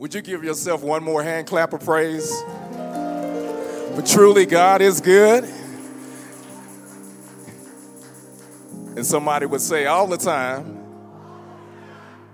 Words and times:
Would 0.00 0.14
you 0.14 0.22
give 0.22 0.42
yourself 0.42 0.82
one 0.82 1.04
more 1.04 1.22
hand 1.22 1.46
clap 1.46 1.74
of 1.74 1.84
praise? 1.84 2.42
But 2.72 4.06
truly, 4.06 4.46
God 4.46 4.80
is 4.80 4.98
good. 4.98 5.44
And 8.96 9.04
somebody 9.04 9.44
would 9.44 9.60
say 9.60 9.84
all 9.84 10.06
the 10.06 10.16
time, 10.16 10.82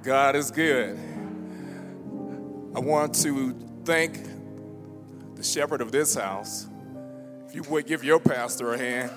God 0.05 0.37
is 0.37 0.53
good. 0.53 0.97
I 2.73 2.79
want 2.79 3.17
to 3.23 3.53
thank 3.85 4.21
the 5.35 5.43
shepherd 5.43 5.81
of 5.81 5.91
this 5.91 6.15
house. 6.15 6.69
If 7.49 7.57
you 7.57 7.65
would 7.65 7.89
give 7.89 8.05
your 8.05 8.21
pastor 8.21 8.75
a 8.75 8.79
hand. 8.79 9.11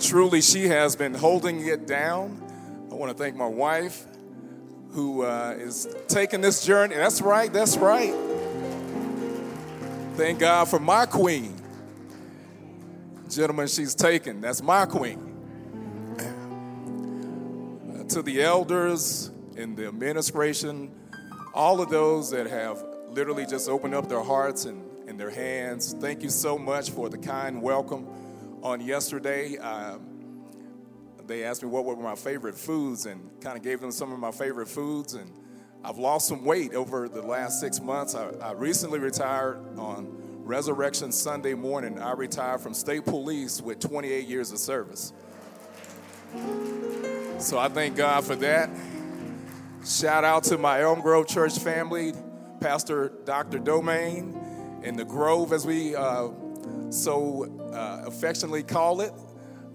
Truly, 0.00 0.40
she 0.40 0.66
has 0.66 0.96
been 0.96 1.14
holding 1.14 1.64
it 1.64 1.86
down. 1.86 2.47
I 2.98 3.00
want 3.00 3.16
to 3.16 3.22
thank 3.22 3.36
my 3.36 3.46
wife 3.46 4.06
who 4.90 5.22
uh, 5.22 5.54
is 5.56 5.86
taking 6.08 6.40
this 6.40 6.66
journey. 6.66 6.96
That's 6.96 7.22
right, 7.22 7.52
that's 7.52 7.76
right. 7.76 8.12
Thank 10.16 10.40
God 10.40 10.64
for 10.64 10.80
my 10.80 11.06
queen. 11.06 11.54
Gentlemen, 13.30 13.68
she's 13.68 13.94
taken. 13.94 14.40
That's 14.40 14.62
my 14.62 14.84
queen. 14.84 15.20
Uh, 16.18 18.02
to 18.08 18.20
the 18.20 18.42
elders 18.42 19.30
in 19.54 19.76
the 19.76 19.86
administration, 19.86 20.90
all 21.54 21.80
of 21.80 21.90
those 21.90 22.32
that 22.32 22.48
have 22.48 22.84
literally 23.10 23.46
just 23.46 23.68
opened 23.68 23.94
up 23.94 24.08
their 24.08 24.24
hearts 24.24 24.64
and, 24.64 24.84
and 25.06 25.20
their 25.20 25.30
hands, 25.30 25.92
thank 26.00 26.24
you 26.24 26.30
so 26.30 26.58
much 26.58 26.90
for 26.90 27.08
the 27.08 27.18
kind 27.18 27.62
welcome 27.62 28.08
on 28.64 28.80
yesterday. 28.80 29.56
Um, 29.56 30.17
they 31.28 31.44
asked 31.44 31.62
me 31.62 31.68
what 31.68 31.84
were 31.84 31.94
my 31.94 32.14
favorite 32.14 32.56
foods 32.56 33.06
and 33.06 33.30
kind 33.40 33.56
of 33.56 33.62
gave 33.62 33.80
them 33.80 33.92
some 33.92 34.12
of 34.12 34.18
my 34.18 34.30
favorite 34.30 34.66
foods. 34.66 35.14
And 35.14 35.30
I've 35.84 35.98
lost 35.98 36.26
some 36.26 36.44
weight 36.44 36.74
over 36.74 37.08
the 37.08 37.22
last 37.22 37.60
six 37.60 37.80
months. 37.80 38.14
I, 38.14 38.30
I 38.42 38.52
recently 38.52 38.98
retired 38.98 39.60
on 39.78 40.08
Resurrection 40.42 41.12
Sunday 41.12 41.52
morning. 41.52 42.00
I 42.00 42.12
retired 42.12 42.62
from 42.62 42.72
state 42.72 43.04
police 43.04 43.60
with 43.60 43.78
28 43.78 44.26
years 44.26 44.50
of 44.50 44.58
service. 44.58 45.12
So 47.38 47.58
I 47.58 47.68
thank 47.68 47.96
God 47.96 48.24
for 48.24 48.34
that. 48.36 48.70
Shout 49.86 50.24
out 50.24 50.44
to 50.44 50.58
my 50.58 50.80
Elm 50.80 51.00
Grove 51.02 51.28
Church 51.28 51.58
family, 51.58 52.12
Pastor 52.60 53.12
Dr. 53.24 53.58
Domain, 53.58 54.80
and 54.82 54.98
the 54.98 55.04
Grove, 55.04 55.52
as 55.52 55.66
we 55.66 55.94
uh, 55.94 56.28
so 56.90 57.44
uh, 57.72 58.04
affectionately 58.06 58.62
call 58.62 59.02
it. 59.02 59.12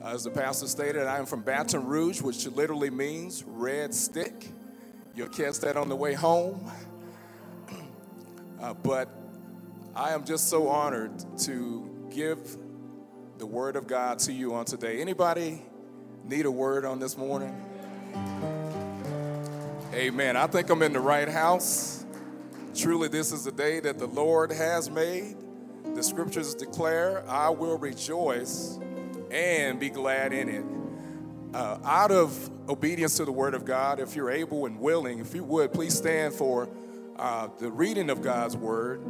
Uh, 0.03 0.07
as 0.07 0.25
the 0.25 0.29
pastor 0.29 0.67
stated, 0.67 1.07
I 1.07 1.17
am 1.17 1.25
from 1.25 1.43
Baton 1.43 1.85
Rouge, 1.85 2.21
which 2.21 2.45
literally 2.47 2.89
means 2.89 3.43
red 3.47 3.93
stick. 3.93 4.49
You'll 5.15 5.29
catch 5.29 5.59
that 5.59 5.77
on 5.77 5.87
the 5.87 5.95
way 5.95 6.13
home. 6.13 6.69
Uh, 8.61 8.73
but 8.73 9.09
I 9.95 10.13
am 10.13 10.25
just 10.25 10.49
so 10.49 10.67
honored 10.67 11.11
to 11.39 12.09
give 12.13 12.57
the 13.37 13.45
word 13.45 13.77
of 13.77 13.87
God 13.87 14.19
to 14.19 14.33
you 14.33 14.53
on 14.53 14.65
today. 14.65 14.99
Anybody 14.99 15.61
need 16.25 16.45
a 16.45 16.51
word 16.51 16.83
on 16.83 16.99
this 16.99 17.17
morning? 17.17 17.55
Amen. 19.93 20.35
I 20.35 20.47
think 20.47 20.69
I'm 20.69 20.81
in 20.81 20.91
the 20.91 20.99
right 20.99 21.29
house. 21.29 22.05
Truly, 22.75 23.07
this 23.07 23.31
is 23.31 23.45
the 23.45 23.51
day 23.51 23.79
that 23.79 23.99
the 23.99 24.07
Lord 24.07 24.51
has 24.51 24.89
made. 24.89 25.37
The 25.95 26.03
scriptures 26.03 26.55
declare, 26.55 27.23
I 27.29 27.49
will 27.49 27.77
rejoice 27.77 28.79
and 29.33 29.79
be 29.79 29.89
glad 29.89 30.31
in 30.31 30.47
it. 30.47 30.63
Uh, 31.55 31.79
out 31.83 32.11
of 32.11 32.49
obedience 32.69 33.17
to 33.17 33.25
the 33.25 33.31
word 33.31 33.53
of 33.53 33.65
God, 33.65 33.99
if 33.99 34.15
you're 34.15 34.31
able 34.31 34.65
and 34.65 34.79
willing, 34.79 35.19
if 35.19 35.33
you 35.33 35.43
would, 35.43 35.73
please 35.73 35.95
stand 35.95 36.33
for 36.33 36.69
uh, 37.17 37.47
the 37.59 37.69
reading 37.69 38.09
of 38.09 38.21
God's 38.21 38.55
word. 38.55 39.01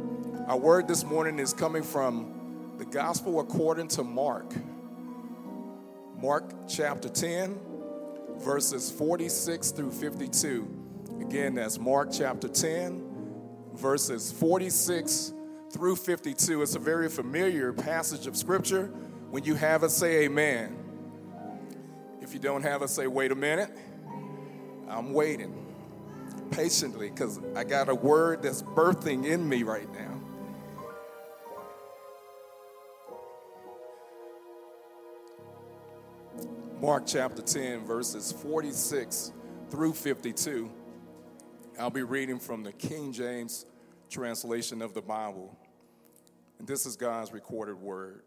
Our 0.48 0.58
word 0.58 0.88
this 0.88 1.04
morning 1.04 1.38
is 1.38 1.52
coming 1.52 1.82
from 1.82 2.74
the 2.78 2.84
gospel 2.84 3.40
according 3.40 3.88
to 3.88 4.04
Mark. 4.04 4.52
Mark 6.16 6.52
chapter 6.68 7.08
10, 7.08 7.58
verses 8.38 8.90
46 8.90 9.70
through 9.72 9.90
52. 9.92 11.20
Again, 11.20 11.54
that's 11.54 11.78
Mark 11.78 12.10
chapter 12.12 12.48
10, 12.48 13.04
verses 13.74 14.32
46 14.32 15.32
through 15.70 15.96
52. 15.96 16.62
It's 16.62 16.74
a 16.74 16.78
very 16.78 17.08
familiar 17.08 17.72
passage 17.72 18.26
of 18.26 18.36
scripture. 18.36 18.90
When 19.34 19.42
you 19.42 19.56
have 19.56 19.82
it, 19.82 19.90
say 19.90 20.26
amen. 20.26 20.76
If 22.20 22.34
you 22.34 22.38
don't 22.38 22.62
have 22.62 22.82
it, 22.82 22.88
say, 22.88 23.08
wait 23.08 23.32
a 23.32 23.34
minute. 23.34 23.68
I'm 24.88 25.12
waiting 25.12 25.74
patiently 26.52 27.10
because 27.10 27.40
I 27.56 27.64
got 27.64 27.88
a 27.88 27.96
word 27.96 28.44
that's 28.44 28.62
birthing 28.62 29.26
in 29.26 29.48
me 29.48 29.64
right 29.64 29.92
now. 29.92 30.20
Mark 36.80 37.02
chapter 37.04 37.42
10, 37.42 37.84
verses 37.84 38.30
46 38.30 39.32
through 39.68 39.94
52. 39.94 40.70
I'll 41.80 41.90
be 41.90 42.04
reading 42.04 42.38
from 42.38 42.62
the 42.62 42.72
King 42.72 43.12
James 43.12 43.66
translation 44.08 44.80
of 44.80 44.94
the 44.94 45.02
Bible. 45.02 45.58
And 46.60 46.68
this 46.68 46.86
is 46.86 46.94
God's 46.94 47.32
recorded 47.32 47.80
word. 47.80 48.22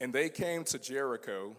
And 0.00 0.12
they 0.12 0.28
came 0.28 0.64
to 0.64 0.78
Jericho, 0.78 1.56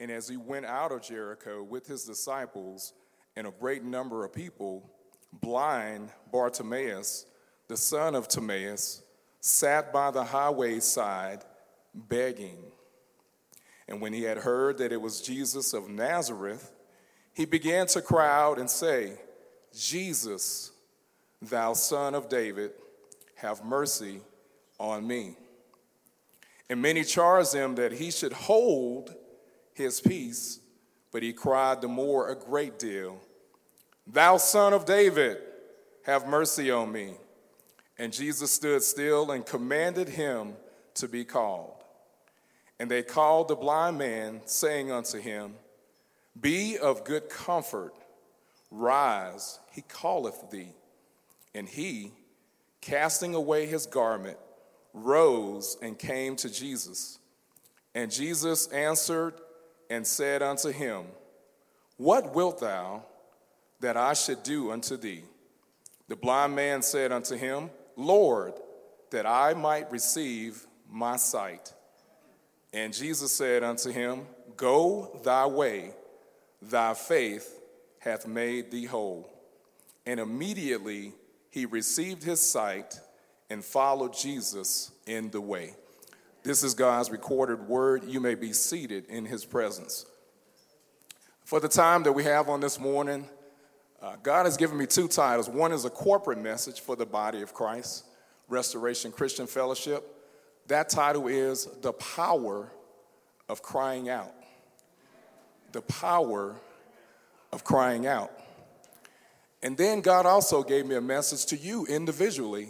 and 0.00 0.10
as 0.10 0.28
he 0.28 0.36
went 0.36 0.66
out 0.66 0.92
of 0.92 1.02
Jericho 1.02 1.62
with 1.62 1.86
his 1.86 2.04
disciples 2.04 2.92
and 3.36 3.46
a 3.46 3.52
great 3.52 3.84
number 3.84 4.24
of 4.24 4.32
people, 4.32 4.90
blind 5.32 6.10
Bartimaeus, 6.32 7.26
the 7.68 7.76
son 7.76 8.14
of 8.14 8.28
Timaeus, 8.28 9.02
sat 9.40 9.92
by 9.92 10.10
the 10.10 10.24
highway 10.24 10.80
side 10.80 11.44
begging. 11.94 12.58
And 13.86 14.00
when 14.00 14.12
he 14.12 14.22
had 14.22 14.38
heard 14.38 14.78
that 14.78 14.92
it 14.92 15.00
was 15.00 15.20
Jesus 15.20 15.72
of 15.72 15.88
Nazareth, 15.88 16.72
he 17.32 17.44
began 17.44 17.86
to 17.88 18.02
cry 18.02 18.28
out 18.28 18.58
and 18.58 18.68
say, 18.68 19.12
Jesus, 19.74 20.72
thou 21.40 21.72
son 21.74 22.14
of 22.14 22.28
David, 22.28 22.72
have 23.36 23.64
mercy 23.64 24.20
on 24.78 25.06
me. 25.06 25.36
And 26.70 26.82
many 26.82 27.04
charged 27.04 27.54
him 27.54 27.74
that 27.76 27.92
he 27.92 28.10
should 28.10 28.32
hold 28.32 29.14
his 29.72 30.00
peace, 30.00 30.60
but 31.12 31.22
he 31.22 31.32
cried 31.32 31.80
the 31.80 31.88
more 31.88 32.28
a 32.28 32.36
great 32.36 32.78
deal, 32.78 33.20
Thou 34.06 34.38
son 34.38 34.72
of 34.72 34.84
David, 34.84 35.38
have 36.04 36.26
mercy 36.26 36.70
on 36.70 36.90
me. 36.90 37.14
And 37.98 38.12
Jesus 38.12 38.50
stood 38.50 38.82
still 38.82 39.30
and 39.30 39.44
commanded 39.44 40.08
him 40.08 40.54
to 40.94 41.08
be 41.08 41.24
called. 41.24 41.84
And 42.78 42.90
they 42.90 43.02
called 43.02 43.48
the 43.48 43.56
blind 43.56 43.98
man, 43.98 44.40
saying 44.44 44.90
unto 44.90 45.18
him, 45.18 45.54
Be 46.40 46.78
of 46.78 47.04
good 47.04 47.28
comfort, 47.28 47.92
rise, 48.70 49.58
he 49.72 49.82
calleth 49.82 50.50
thee. 50.50 50.72
And 51.54 51.68
he, 51.68 52.12
casting 52.80 53.34
away 53.34 53.66
his 53.66 53.84
garment, 53.86 54.38
rose 55.04 55.76
and 55.82 55.98
came 55.98 56.36
to 56.36 56.50
Jesus. 56.50 57.18
And 57.94 58.10
Jesus 58.10 58.66
answered 58.68 59.34
and 59.90 60.06
said 60.06 60.42
unto 60.42 60.70
him, 60.70 61.04
What 61.96 62.34
wilt 62.34 62.60
thou 62.60 63.04
that 63.80 63.96
I 63.96 64.12
should 64.12 64.42
do 64.42 64.70
unto 64.70 64.96
thee? 64.96 65.22
The 66.08 66.16
blind 66.16 66.54
man 66.54 66.82
said 66.82 67.12
unto 67.12 67.36
him, 67.36 67.70
Lord, 67.96 68.54
that 69.10 69.26
I 69.26 69.54
might 69.54 69.90
receive 69.90 70.66
my 70.90 71.16
sight. 71.16 71.72
And 72.72 72.94
Jesus 72.94 73.32
said 73.32 73.62
unto 73.62 73.90
him, 73.90 74.26
Go 74.56 75.20
thy 75.24 75.46
way, 75.46 75.92
thy 76.60 76.94
faith 76.94 77.60
hath 77.98 78.26
made 78.26 78.70
thee 78.70 78.84
whole. 78.84 79.30
And 80.06 80.20
immediately 80.20 81.12
he 81.50 81.66
received 81.66 82.22
his 82.22 82.40
sight 82.40 82.98
and 83.50 83.64
follow 83.64 84.08
Jesus 84.08 84.92
in 85.06 85.30
the 85.30 85.40
way. 85.40 85.74
This 86.42 86.62
is 86.62 86.74
God's 86.74 87.10
recorded 87.10 87.68
word. 87.68 88.04
You 88.04 88.20
may 88.20 88.34
be 88.34 88.52
seated 88.52 89.06
in 89.06 89.24
his 89.24 89.44
presence. 89.44 90.06
For 91.44 91.60
the 91.60 91.68
time 91.68 92.02
that 92.02 92.12
we 92.12 92.24
have 92.24 92.48
on 92.48 92.60
this 92.60 92.78
morning, 92.78 93.26
uh, 94.00 94.16
God 94.22 94.44
has 94.44 94.56
given 94.56 94.78
me 94.78 94.86
two 94.86 95.08
titles. 95.08 95.48
One 95.48 95.72
is 95.72 95.84
a 95.84 95.90
corporate 95.90 96.38
message 96.38 96.80
for 96.80 96.94
the 96.94 97.06
body 97.06 97.42
of 97.42 97.52
Christ, 97.54 98.04
Restoration 98.48 99.10
Christian 99.10 99.46
Fellowship. 99.46 100.14
That 100.68 100.88
title 100.88 101.26
is 101.26 101.66
The 101.82 101.92
Power 101.94 102.70
of 103.48 103.62
Crying 103.62 104.08
Out. 104.08 104.32
The 105.72 105.82
Power 105.82 106.54
of 107.52 107.64
Crying 107.64 108.06
Out. 108.06 108.30
And 109.62 109.76
then 109.76 110.02
God 110.02 110.26
also 110.26 110.62
gave 110.62 110.86
me 110.86 110.94
a 110.94 111.00
message 111.00 111.46
to 111.46 111.56
you 111.56 111.84
individually 111.86 112.68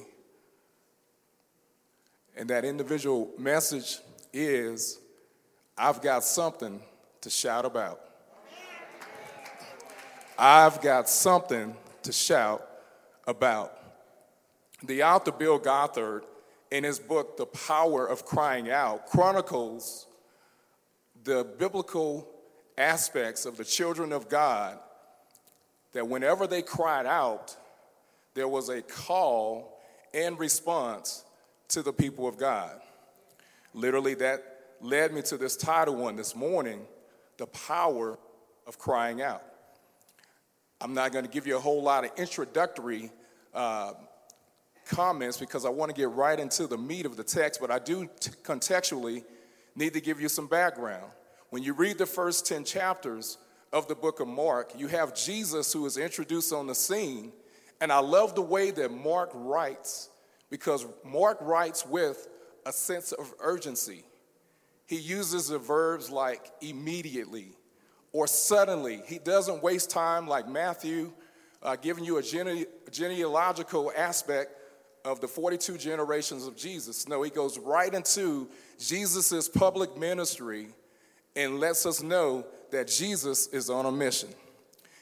and 2.38 2.48
that 2.50 2.64
individual 2.64 3.28
message 3.36 3.98
is 4.32 5.00
I've 5.76 6.00
got 6.00 6.22
something 6.22 6.80
to 7.20 7.30
shout 7.30 7.64
about. 7.64 8.00
I've 10.38 10.80
got 10.80 11.08
something 11.08 11.74
to 12.04 12.12
shout 12.12 12.66
about. 13.26 13.76
The 14.84 15.02
author 15.02 15.32
Bill 15.32 15.58
Gothard, 15.58 16.22
in 16.70 16.84
his 16.84 17.00
book, 17.00 17.36
The 17.36 17.46
Power 17.46 18.06
of 18.06 18.24
Crying 18.24 18.70
Out, 18.70 19.06
chronicles 19.06 20.06
the 21.24 21.44
biblical 21.58 22.28
aspects 22.76 23.46
of 23.46 23.56
the 23.56 23.64
children 23.64 24.12
of 24.12 24.28
God 24.28 24.78
that 25.92 26.06
whenever 26.06 26.46
they 26.46 26.62
cried 26.62 27.06
out, 27.06 27.56
there 28.34 28.46
was 28.46 28.68
a 28.68 28.80
call 28.82 29.80
and 30.14 30.38
response 30.38 31.24
to 31.68 31.82
the 31.82 31.92
people 31.92 32.26
of 32.26 32.38
God. 32.38 32.80
Literally, 33.74 34.14
that 34.14 34.58
led 34.80 35.12
me 35.12 35.22
to 35.22 35.36
this 35.36 35.56
title 35.56 35.96
one 35.96 36.16
this 36.16 36.34
morning 36.34 36.80
The 37.36 37.46
Power 37.46 38.18
of 38.66 38.78
Crying 38.78 39.20
Out. 39.20 39.42
I'm 40.80 40.94
not 40.94 41.12
going 41.12 41.24
to 41.24 41.30
give 41.30 41.46
you 41.46 41.56
a 41.56 41.60
whole 41.60 41.82
lot 41.82 42.04
of 42.04 42.12
introductory 42.16 43.10
uh, 43.52 43.92
comments 44.88 45.36
because 45.36 45.64
I 45.64 45.68
want 45.68 45.90
to 45.90 45.94
get 45.94 46.10
right 46.10 46.38
into 46.38 46.66
the 46.66 46.78
meat 46.78 47.04
of 47.04 47.16
the 47.16 47.24
text, 47.24 47.60
but 47.60 47.70
I 47.70 47.78
do 47.78 48.08
t- 48.20 48.30
contextually 48.42 49.24
need 49.74 49.92
to 49.94 50.00
give 50.00 50.20
you 50.20 50.28
some 50.28 50.46
background. 50.46 51.10
When 51.50 51.62
you 51.62 51.72
read 51.74 51.98
the 51.98 52.06
first 52.06 52.46
10 52.46 52.64
chapters 52.64 53.38
of 53.72 53.88
the 53.88 53.94
book 53.94 54.20
of 54.20 54.28
Mark, 54.28 54.72
you 54.76 54.86
have 54.86 55.14
Jesus 55.14 55.72
who 55.72 55.84
is 55.84 55.98
introduced 55.98 56.52
on 56.52 56.66
the 56.66 56.74
scene. 56.74 57.32
And 57.80 57.92
I 57.92 57.98
love 57.98 58.34
the 58.34 58.42
way 58.42 58.70
that 58.70 58.90
Mark 58.90 59.30
writes 59.34 60.08
because 60.50 60.86
Mark 61.04 61.38
writes 61.40 61.86
with 61.86 62.28
a 62.66 62.72
sense 62.72 63.12
of 63.12 63.32
urgency. 63.40 64.04
He 64.86 64.96
uses 64.96 65.48
the 65.48 65.58
verbs 65.58 66.10
like 66.10 66.50
immediately, 66.60 67.52
or 68.12 68.26
suddenly. 68.26 69.02
He 69.06 69.18
doesn't 69.18 69.62
waste 69.62 69.90
time 69.90 70.26
like 70.26 70.48
Matthew, 70.48 71.12
uh, 71.62 71.76
giving 71.76 72.04
you 72.04 72.16
a 72.18 72.22
gene- 72.22 72.66
genealogical 72.90 73.92
aspect 73.96 74.52
of 75.04 75.20
the 75.20 75.28
42 75.28 75.78
generations 75.78 76.46
of 76.46 76.56
Jesus. 76.56 77.08
No, 77.08 77.22
he 77.22 77.30
goes 77.30 77.58
right 77.58 77.92
into 77.92 78.48
Jesus' 78.78 79.48
public 79.48 79.96
ministry 79.96 80.68
and 81.36 81.60
lets 81.60 81.86
us 81.86 82.02
know 82.02 82.46
that 82.70 82.88
Jesus 82.88 83.46
is 83.48 83.70
on 83.70 83.86
a 83.86 83.92
mission. 83.92 84.28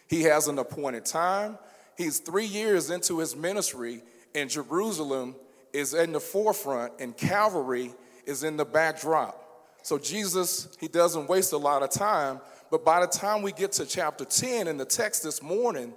He 0.09 0.23
has 0.23 0.49
an 0.49 0.59
appointed 0.59 1.05
time. 1.05 1.59
He's 1.97 2.19
three 2.19 2.45
years 2.45 2.91
into 2.91 3.19
his 3.19 3.35
ministry, 3.35 4.03
and 4.37 4.49
Jerusalem 4.49 5.35
is 5.73 5.94
in 5.94 6.12
the 6.12 6.21
forefront, 6.21 6.93
and 7.00 7.17
Calvary 7.17 7.93
is 8.25 8.44
in 8.44 8.56
the 8.56 8.65
backdrop. 8.65 9.43
So 9.83 9.99
Jesus, 9.99 10.69
he 10.81 10.87
doesn't 10.87 11.29
waste 11.29 11.53
a 11.53 11.56
lot 11.56 11.83
of 11.83 11.91
time 11.91 12.41
but 12.71 12.85
by 12.85 13.00
the 13.00 13.06
time 13.06 13.43
we 13.43 13.53
get 13.53 13.73
to 13.73 13.87
chapter 13.87 14.25
10 14.25 14.69
in 14.69 14.77
the 14.77 14.85
text 14.85 15.23
this 15.23 15.43
morning, 15.43 15.94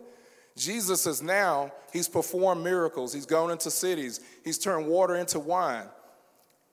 Jesus 0.55 1.07
is 1.07 1.21
now, 1.21 1.71
he's 1.91 2.07
performed 2.07 2.63
miracles. 2.63 3.13
He's 3.13 3.25
gone 3.25 3.51
into 3.51 3.71
cities. 3.71 4.19
He's 4.43 4.57
turned 4.57 4.87
water 4.87 5.15
into 5.15 5.39
wine. 5.39 5.87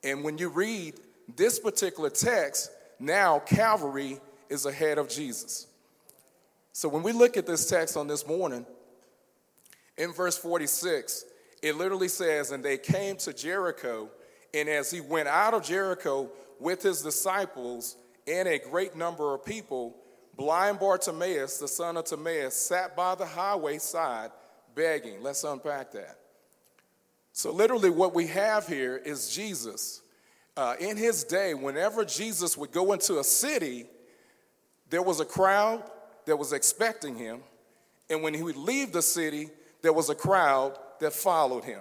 And 0.02 0.22
when 0.22 0.38
you 0.38 0.48
read 0.48 0.94
this 1.34 1.58
particular 1.58 2.10
text, 2.10 2.70
now 2.98 3.38
Calvary 3.40 4.20
is 4.48 4.66
ahead 4.66 4.98
of 4.98 5.08
Jesus. 5.08 5.66
So 6.72 6.88
when 6.88 7.02
we 7.02 7.12
look 7.12 7.36
at 7.36 7.46
this 7.46 7.68
text 7.68 7.96
on 7.96 8.06
this 8.06 8.26
morning, 8.26 8.66
in 9.96 10.12
verse 10.12 10.36
46, 10.36 11.24
it 11.62 11.76
literally 11.76 12.08
says, 12.08 12.50
And 12.50 12.64
they 12.64 12.78
came 12.78 13.16
to 13.18 13.32
Jericho, 13.32 14.10
and 14.54 14.68
as 14.68 14.90
he 14.90 15.00
went 15.00 15.28
out 15.28 15.54
of 15.54 15.62
Jericho 15.62 16.30
with 16.58 16.82
his 16.82 17.02
disciples, 17.02 17.96
and 18.26 18.48
a 18.48 18.58
great 18.58 18.96
number 18.96 19.34
of 19.34 19.44
people, 19.44 19.96
blind 20.36 20.78
Bartimaeus, 20.78 21.58
the 21.58 21.68
son 21.68 21.96
of 21.96 22.04
Timaeus, 22.04 22.54
sat 22.54 22.96
by 22.96 23.14
the 23.14 23.26
highway 23.26 23.78
side 23.78 24.30
begging. 24.74 25.22
Let's 25.22 25.44
unpack 25.44 25.92
that. 25.92 26.18
So, 27.32 27.52
literally, 27.52 27.90
what 27.90 28.14
we 28.14 28.26
have 28.28 28.66
here 28.66 28.96
is 28.96 29.34
Jesus. 29.34 30.02
Uh, 30.56 30.74
in 30.80 30.96
his 30.96 31.22
day, 31.22 31.52
whenever 31.52 32.04
Jesus 32.04 32.56
would 32.56 32.72
go 32.72 32.92
into 32.92 33.18
a 33.18 33.24
city, 33.24 33.86
there 34.88 35.02
was 35.02 35.20
a 35.20 35.24
crowd 35.24 35.82
that 36.24 36.36
was 36.36 36.52
expecting 36.52 37.14
him. 37.14 37.40
And 38.08 38.22
when 38.22 38.32
he 38.32 38.42
would 38.42 38.56
leave 38.56 38.92
the 38.92 39.02
city, 39.02 39.50
there 39.82 39.92
was 39.92 40.08
a 40.08 40.14
crowd 40.14 40.78
that 41.00 41.12
followed 41.12 41.64
him. 41.64 41.80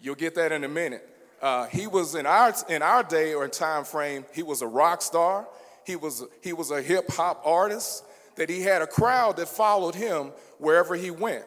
You'll 0.00 0.14
get 0.14 0.34
that 0.34 0.52
in 0.52 0.64
a 0.64 0.68
minute. 0.68 1.08
Uh, 1.40 1.66
he 1.66 1.86
was 1.86 2.14
in 2.14 2.26
our 2.26 2.54
in 2.68 2.82
our 2.82 3.02
day 3.02 3.34
or 3.34 3.46
time 3.48 3.84
frame. 3.84 4.24
He 4.32 4.42
was 4.42 4.62
a 4.62 4.66
rock 4.66 5.02
star. 5.02 5.46
He 5.84 5.96
was 5.96 6.24
he 6.42 6.52
was 6.52 6.70
a 6.70 6.82
hip 6.82 7.10
hop 7.10 7.42
artist. 7.44 8.04
That 8.36 8.50
he 8.50 8.60
had 8.60 8.82
a 8.82 8.86
crowd 8.86 9.38
that 9.38 9.48
followed 9.48 9.94
him 9.94 10.32
wherever 10.58 10.94
he 10.94 11.10
went. 11.10 11.44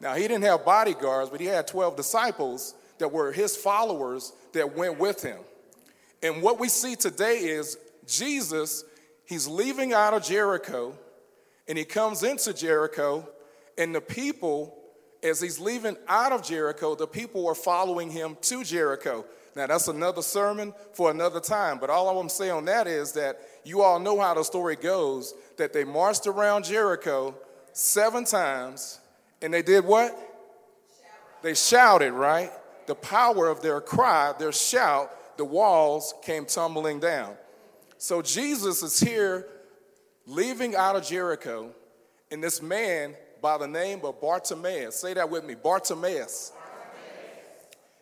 Now 0.00 0.14
he 0.14 0.22
didn't 0.22 0.42
have 0.42 0.64
bodyguards, 0.64 1.30
but 1.30 1.40
he 1.40 1.46
had 1.46 1.66
twelve 1.66 1.96
disciples 1.96 2.74
that 2.98 3.10
were 3.10 3.32
his 3.32 3.56
followers 3.56 4.32
that 4.52 4.76
went 4.76 4.98
with 4.98 5.22
him. 5.22 5.38
And 6.22 6.42
what 6.42 6.60
we 6.60 6.68
see 6.68 6.96
today 6.96 7.38
is 7.38 7.78
Jesus. 8.06 8.84
He's 9.24 9.46
leaving 9.46 9.92
out 9.92 10.12
of 10.12 10.24
Jericho, 10.24 10.98
and 11.68 11.78
he 11.78 11.84
comes 11.84 12.24
into 12.24 12.52
Jericho, 12.52 13.28
and 13.78 13.94
the 13.94 14.00
people 14.00 14.76
as 15.22 15.40
he's 15.40 15.58
leaving 15.58 15.96
out 16.08 16.32
of 16.32 16.42
Jericho, 16.42 16.94
the 16.94 17.06
people 17.06 17.44
were 17.44 17.54
following 17.54 18.10
him 18.10 18.36
to 18.42 18.64
Jericho. 18.64 19.24
Now, 19.56 19.66
that's 19.66 19.88
another 19.88 20.22
sermon 20.22 20.72
for 20.92 21.10
another 21.10 21.40
time, 21.40 21.78
but 21.78 21.90
all 21.90 22.18
I'm 22.18 22.28
saying 22.28 22.52
on 22.52 22.64
that 22.66 22.86
is 22.86 23.12
that 23.12 23.40
you 23.64 23.82
all 23.82 23.98
know 23.98 24.20
how 24.20 24.34
the 24.34 24.44
story 24.44 24.76
goes 24.76 25.34
that 25.56 25.72
they 25.72 25.84
marched 25.84 26.26
around 26.26 26.64
Jericho 26.64 27.34
seven 27.72 28.24
times, 28.24 29.00
and 29.42 29.52
they 29.52 29.62
did 29.62 29.84
what? 29.84 30.16
They 31.42 31.54
shouted, 31.54 32.12
right? 32.12 32.50
The 32.86 32.94
power 32.94 33.48
of 33.48 33.60
their 33.60 33.80
cry, 33.80 34.32
their 34.38 34.52
shout, 34.52 35.10
the 35.36 35.44
walls 35.44 36.14
came 36.22 36.44
tumbling 36.44 37.00
down. 37.00 37.34
So 37.98 38.22
Jesus 38.22 38.82
is 38.82 39.00
here 39.00 39.46
leaving 40.26 40.76
out 40.76 40.96
of 40.96 41.04
Jericho, 41.04 41.74
and 42.30 42.42
this 42.42 42.62
man 42.62 43.14
by 43.40 43.58
the 43.58 43.68
name 43.68 44.00
of 44.04 44.20
Bartimaeus. 44.20 44.96
Say 44.96 45.14
that 45.14 45.28
with 45.28 45.44
me 45.44 45.54
Bartimaeus. 45.54 46.52
Bartimaeus. 46.52 46.52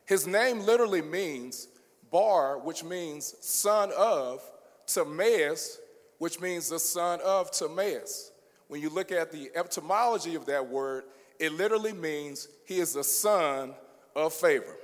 His 0.06 0.26
name 0.26 0.60
literally 0.60 1.02
means 1.02 1.68
Bar, 2.10 2.58
which 2.58 2.84
means 2.84 3.34
son 3.40 3.92
of, 3.96 4.42
Timaeus, 4.86 5.78
which 6.18 6.40
means 6.40 6.70
the 6.70 6.78
son 6.78 7.20
of 7.24 7.50
Timaeus. 7.50 8.32
When 8.68 8.80
you 8.80 8.90
look 8.90 9.12
at 9.12 9.30
the 9.30 9.50
etymology 9.54 10.34
of 10.34 10.46
that 10.46 10.66
word, 10.66 11.04
it 11.38 11.52
literally 11.52 11.92
means 11.92 12.48
he 12.64 12.80
is 12.80 12.94
the 12.94 13.04
son 13.04 13.74
of 14.16 14.32
favor. 14.32 14.76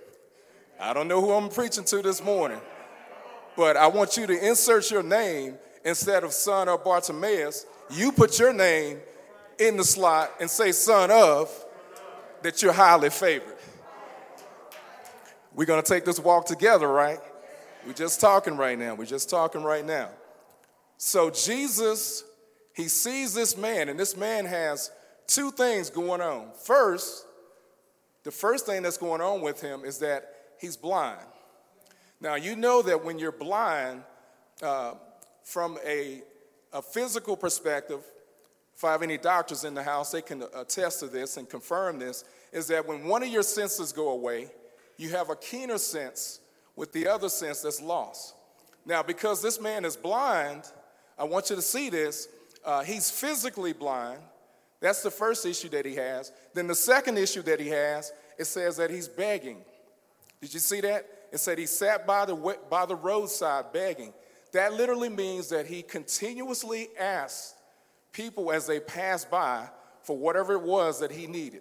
I 0.78 0.92
don't 0.92 1.08
know 1.08 1.20
who 1.20 1.32
I'm 1.32 1.48
preaching 1.48 1.84
to 1.84 2.02
this 2.02 2.22
morning, 2.22 2.60
but 3.56 3.76
I 3.76 3.86
want 3.86 4.16
you 4.16 4.26
to 4.26 4.48
insert 4.48 4.90
your 4.90 5.02
name 5.02 5.56
instead 5.84 6.24
of 6.24 6.32
son 6.32 6.68
of 6.68 6.84
Bartimaeus. 6.84 7.66
You 7.90 8.12
put 8.12 8.38
your 8.38 8.52
name 8.52 8.98
in 9.58 9.76
the 9.76 9.84
slot 9.84 10.32
and 10.40 10.50
say 10.50 10.72
son 10.72 11.10
of, 11.10 11.50
that 12.42 12.62
you're 12.62 12.72
highly 12.72 13.10
favored. 13.10 13.56
We're 15.54 15.64
going 15.66 15.82
to 15.82 15.88
take 15.88 16.04
this 16.04 16.18
walk 16.18 16.46
together, 16.46 16.88
right? 16.88 17.20
We're 17.86 17.92
just 17.92 18.20
talking 18.20 18.56
right 18.56 18.78
now. 18.78 18.94
We're 18.94 19.04
just 19.04 19.30
talking 19.30 19.62
right 19.62 19.84
now. 19.84 20.10
So 20.98 21.30
Jesus, 21.30 22.24
he 22.74 22.88
sees 22.88 23.34
this 23.34 23.56
man, 23.56 23.88
and 23.88 23.98
this 23.98 24.16
man 24.16 24.46
has 24.46 24.90
two 25.26 25.50
things 25.50 25.90
going 25.90 26.20
on. 26.20 26.48
First, 26.64 27.26
the 28.24 28.30
first 28.30 28.66
thing 28.66 28.82
that's 28.82 28.98
going 28.98 29.20
on 29.20 29.40
with 29.40 29.60
him 29.60 29.84
is 29.84 29.98
that 29.98 30.28
he's 30.58 30.76
blind. 30.76 31.20
Now, 32.20 32.34
you 32.34 32.56
know 32.56 32.82
that 32.82 33.04
when 33.04 33.18
you're 33.18 33.32
blind, 33.32 34.02
uh, 34.62 34.94
from 35.42 35.78
a, 35.86 36.22
a 36.72 36.80
physical 36.80 37.36
perspective, 37.36 38.00
if 38.76 38.82
I 38.84 38.92
have 38.92 39.02
any 39.02 39.18
doctors 39.18 39.64
in 39.64 39.74
the 39.74 39.82
house, 39.82 40.10
they 40.10 40.22
can 40.22 40.44
attest 40.54 41.00
to 41.00 41.06
this 41.06 41.36
and 41.36 41.48
confirm 41.48 41.98
this, 41.98 42.24
is 42.52 42.66
that 42.68 42.86
when 42.86 43.06
one 43.06 43.22
of 43.22 43.28
your 43.28 43.42
senses 43.42 43.92
go 43.92 44.10
away, 44.10 44.50
you 44.96 45.10
have 45.10 45.30
a 45.30 45.36
keener 45.36 45.78
sense 45.78 46.40
with 46.76 46.92
the 46.92 47.06
other 47.06 47.28
sense 47.28 47.62
that's 47.62 47.80
lost. 47.80 48.34
Now, 48.84 49.02
because 49.02 49.40
this 49.40 49.60
man 49.60 49.84
is 49.84 49.96
blind, 49.96 50.64
I 51.18 51.24
want 51.24 51.50
you 51.50 51.56
to 51.56 51.62
see 51.62 51.88
this. 51.88 52.28
Uh, 52.64 52.82
he's 52.82 53.10
physically 53.10 53.72
blind. 53.72 54.20
That's 54.80 55.02
the 55.02 55.10
first 55.10 55.46
issue 55.46 55.68
that 55.70 55.86
he 55.86 55.94
has. 55.94 56.32
Then 56.52 56.66
the 56.66 56.74
second 56.74 57.16
issue 57.16 57.42
that 57.42 57.60
he 57.60 57.68
has, 57.68 58.12
it 58.38 58.44
says 58.44 58.76
that 58.76 58.90
he's 58.90 59.08
begging. 59.08 59.64
Did 60.40 60.52
you 60.52 60.60
see 60.60 60.80
that? 60.82 61.06
It 61.32 61.38
said 61.38 61.58
he 61.58 61.66
sat 61.66 62.06
by 62.06 62.26
the, 62.26 62.58
by 62.68 62.86
the 62.86 62.96
roadside 62.96 63.72
begging. 63.72 64.12
That 64.52 64.74
literally 64.74 65.08
means 65.08 65.48
that 65.48 65.66
he 65.66 65.82
continuously 65.82 66.88
asked 66.98 67.54
people 68.14 68.50
as 68.50 68.66
they 68.66 68.80
passed 68.80 69.30
by 69.30 69.68
for 70.02 70.16
whatever 70.16 70.54
it 70.54 70.62
was 70.62 71.00
that 71.00 71.10
he 71.10 71.26
needed. 71.26 71.60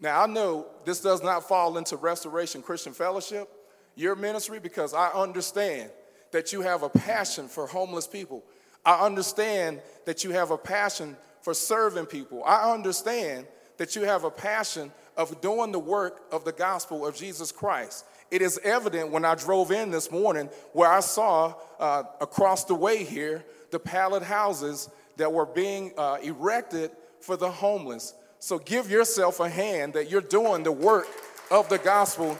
Now, 0.00 0.22
I 0.22 0.26
know 0.26 0.66
this 0.86 1.00
does 1.00 1.22
not 1.22 1.46
fall 1.46 1.76
into 1.76 1.96
Restoration 1.96 2.62
Christian 2.62 2.94
Fellowship, 2.94 3.50
your 3.96 4.16
ministry, 4.16 4.58
because 4.58 4.94
I 4.94 5.08
understand 5.08 5.90
that 6.32 6.52
you 6.52 6.62
have 6.62 6.82
a 6.82 6.88
passion 6.88 7.48
for 7.48 7.66
homeless 7.66 8.06
people. 8.06 8.44
I 8.84 9.04
understand 9.04 9.82
that 10.06 10.24
you 10.24 10.30
have 10.30 10.50
a 10.50 10.56
passion 10.56 11.16
for 11.42 11.52
serving 11.52 12.06
people. 12.06 12.42
I 12.44 12.72
understand 12.72 13.46
that 13.76 13.96
you 13.96 14.02
have 14.02 14.24
a 14.24 14.30
passion 14.30 14.92
of 15.16 15.40
doing 15.40 15.72
the 15.72 15.78
work 15.78 16.22
of 16.32 16.44
the 16.44 16.52
gospel 16.52 17.06
of 17.06 17.16
Jesus 17.16 17.52
Christ. 17.52 18.06
It 18.30 18.42
is 18.42 18.58
evident 18.62 19.10
when 19.10 19.24
I 19.24 19.34
drove 19.34 19.70
in 19.70 19.90
this 19.90 20.10
morning 20.10 20.48
where 20.72 20.90
I 20.90 21.00
saw 21.00 21.54
uh, 21.78 22.04
across 22.20 22.64
the 22.64 22.74
way 22.74 23.04
here 23.04 23.44
the 23.70 23.78
pallet 23.78 24.22
houses 24.22 24.88
that 25.16 25.32
were 25.32 25.46
being 25.46 25.92
uh, 25.96 26.18
erected 26.22 26.90
for 27.20 27.36
the 27.36 27.50
homeless. 27.50 28.14
So 28.38 28.58
give 28.58 28.90
yourself 28.90 29.40
a 29.40 29.48
hand 29.48 29.92
that 29.94 30.10
you're 30.10 30.20
doing 30.20 30.62
the 30.62 30.72
work 30.72 31.06
of 31.50 31.68
the 31.68 31.78
gospel 31.78 32.38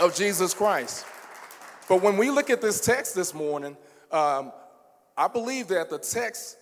of 0.00 0.14
Jesus 0.14 0.54
Christ. 0.54 1.04
But 1.88 2.02
when 2.02 2.16
we 2.16 2.30
look 2.30 2.48
at 2.48 2.62
this 2.62 2.80
text 2.80 3.14
this 3.14 3.34
morning, 3.34 3.76
um, 4.10 4.52
I 5.16 5.28
believe 5.28 5.68
that 5.68 5.90
the 5.90 5.98
text, 5.98 6.56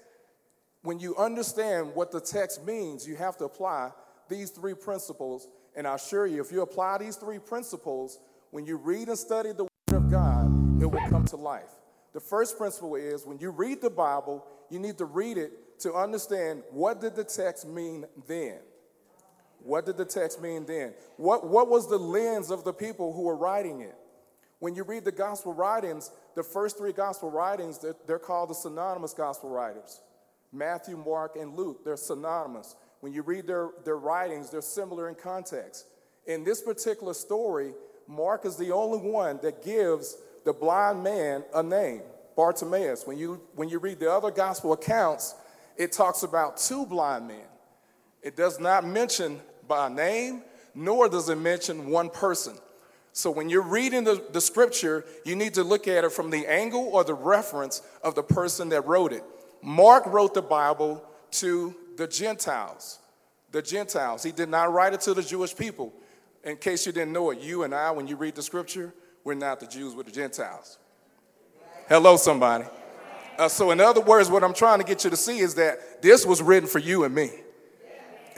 when 0.83 0.99
you 0.99 1.17
understand 1.17 1.95
what 1.95 2.11
the 2.11 2.21
text 2.21 2.67
means, 2.67 3.07
you 3.07 3.15
have 3.17 3.37
to 3.39 3.45
apply 3.45 3.93
these 4.29 4.51
three 4.51 4.75
principles. 4.75 5.49
And 5.77 5.87
I 5.87 5.95
assure 5.95 6.27
you, 6.27 6.41
if 6.41 6.51
you 6.51 6.63
apply 6.63 6.99
these 6.99 7.17
three 7.17 7.39
principles, 7.39 8.19
when 8.51 8.67
you 8.67 8.77
read 8.77 9.09
and 9.09 9.19
study 9.19 9.53
the 9.53 9.65
Word 9.65 9.97
of 9.97 10.11
God, 10.11 10.83
it 10.83 10.87
will 10.87 11.09
come 11.09 11.25
to 11.27 11.37
life. 11.37 11.71
The 12.13 12.21
first 12.21 12.59
principle 12.59 12.97
is 12.97 13.25
when 13.25 13.39
you 13.39 13.51
read 13.51 13.81
the 13.81 13.91
Bible, 13.91 14.45
you 14.73 14.79
need 14.79 14.99
to 14.99 15.05
read 15.05 15.37
it 15.37 15.81
to 15.81 15.93
understand 15.93 16.63
what 16.71 17.01
did 17.01 17.15
the 17.15 17.25
text 17.25 17.67
mean 17.67 18.07
then. 18.27 18.59
What 19.63 19.87
did 19.87 19.97
the 19.97 20.05
text 20.05 20.41
mean 20.41 20.65
then? 20.65 20.95
What, 21.17 21.47
what 21.47 21.69
was 21.69 21.89
the 21.89 21.99
lens 21.99 22.51
of 22.51 22.65
the 22.65 22.73
people 22.73 23.13
who 23.13 23.23
were 23.23 23.37
writing 23.37 23.81
it? 23.81 23.95
When 24.59 24.75
you 24.75 24.85
read 24.85 25.05
the 25.05 25.13
gospel 25.13 25.53
writings, 25.53 26.11
the 26.35 26.43
first 26.43 26.79
three 26.79 26.93
gospel 26.93 27.31
writings, 27.31 27.79
they're, 27.79 27.97
they're 28.07 28.19
called 28.19 28.51
the 28.51 28.55
synonymous 28.55 29.13
gospel 29.13 29.51
writers 29.51 30.01
Matthew, 30.53 30.97
Mark, 30.97 31.37
and 31.37 31.57
Luke. 31.57 31.85
They're 31.85 31.97
synonymous. 31.97 32.77
When 33.01 33.13
you 33.13 33.23
read 33.23 33.47
their, 33.47 33.71
their 33.85 33.97
writings, 33.97 34.51
they're 34.51 34.61
similar 34.61 35.09
in 35.09 35.17
context. 35.17 35.87
In 36.27 36.45
this 36.45 36.61
particular 36.63 37.15
story, 37.15 37.73
Mark 38.07 38.45
is 38.45 38.57
the 38.57 38.71
only 38.71 38.99
one 38.99 39.41
that 39.43 39.65
gives 39.65 40.17
the 40.45 40.53
blind 40.53 41.03
man 41.03 41.45
a 41.55 41.63
name, 41.63 42.03
Bartimaeus. 42.37 43.07
When 43.07 43.19
you, 43.19 43.41
when 43.55 43.69
you 43.69 43.79
read 43.79 44.01
the 44.01 44.11
other 44.11 44.31
gospel 44.31 44.73
accounts, 44.73 45.35
it 45.77 45.93
talks 45.93 46.23
about 46.23 46.57
two 46.57 46.87
blind 46.87 47.29
men. 47.29 47.47
It 48.23 48.37
does 48.37 48.61
not 48.61 48.85
mention 48.85 49.41
by 49.67 49.89
name, 49.89 50.43
nor 50.75 51.09
does 51.09 51.29
it 51.29 51.37
mention 51.37 51.91
one 51.91 52.11
person. 52.11 52.55
So 53.13 53.31
when 53.31 53.51
you're 53.51 53.63
reading 53.63 54.05
the, 54.05 54.25
the 54.33 54.41
scripture, 54.41 55.05
you 55.25 55.37
need 55.37 55.55
to 55.55 55.65
look 55.65 55.87
at 55.87 56.05
it 56.05 56.13
from 56.13 56.31
the 56.31 56.47
angle 56.47 56.89
or 56.93 57.05
the 57.05 57.15
reference 57.15 57.83
of 58.03 58.15
the 58.15 58.23
person 58.23 58.71
that 58.71 58.87
wrote 58.87 59.13
it. 59.13 59.23
Mark 59.63 60.07
wrote 60.07 60.35
the 60.35 60.43
Bible 60.43 61.05
to 61.33 61.75
the 61.97 62.07
Gentiles. 62.07 62.99
The 63.51 63.61
Gentiles. 63.61 64.23
He 64.23 64.33
did 64.33 64.49
not 64.49 64.73
write 64.73 64.95
it 64.95 65.03
to 65.03 65.15
the 65.15 65.23
Jewish 65.23 65.55
people. 65.55 65.93
In 66.43 66.57
case 66.57 66.87
you 66.87 66.93
didn't 66.93 67.13
know 67.13 67.31
it, 67.31 67.41
you 67.41 67.65
and 67.65 67.75
I, 67.75 67.91
when 67.91 68.07
you 68.07 68.17
read 68.17 68.35
the 68.35 68.43
scripture, 68.43 68.95
we're 69.25 69.35
not 69.35 69.61
the 69.61 69.67
Jews, 69.67 69.95
we're 69.95 70.03
the 70.03 70.11
Gentiles. 70.11 70.79
Hello, 71.89 72.17
somebody. 72.17 72.65
Uh, 73.37 73.49
so, 73.49 73.73
in 73.73 73.81
other 73.81 74.01
words, 74.01 74.31
what 74.31 74.45
I'm 74.45 74.55
trying 74.55 74.79
to 74.79 74.85
get 74.85 75.03
you 75.03 75.11
to 75.11 75.17
see 75.17 75.41
is 75.41 75.57
that 75.57 76.01
this 76.01 76.25
was 76.25 76.41
written 76.41 76.69
for 76.69 76.79
you 76.79 77.03
and 77.03 77.13
me. 77.13 77.31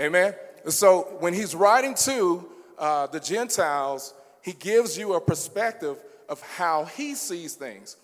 Amen. 0.01 0.35
So, 0.69 1.17
when 1.21 1.35
he's 1.35 1.55
writing 1.55 1.95
to 1.95 2.49
uh, 2.79 3.07
the 3.09 3.21
Gentiles, 3.21 4.15
he 4.43 4.53
gives 4.53 4.97
you 4.97 5.13
a 5.15 5.21
perspective 5.21 5.99
of 6.29 6.41
how 6.41 6.87
he 6.87 7.15
sees 7.15 7.55
things. 7.55 7.97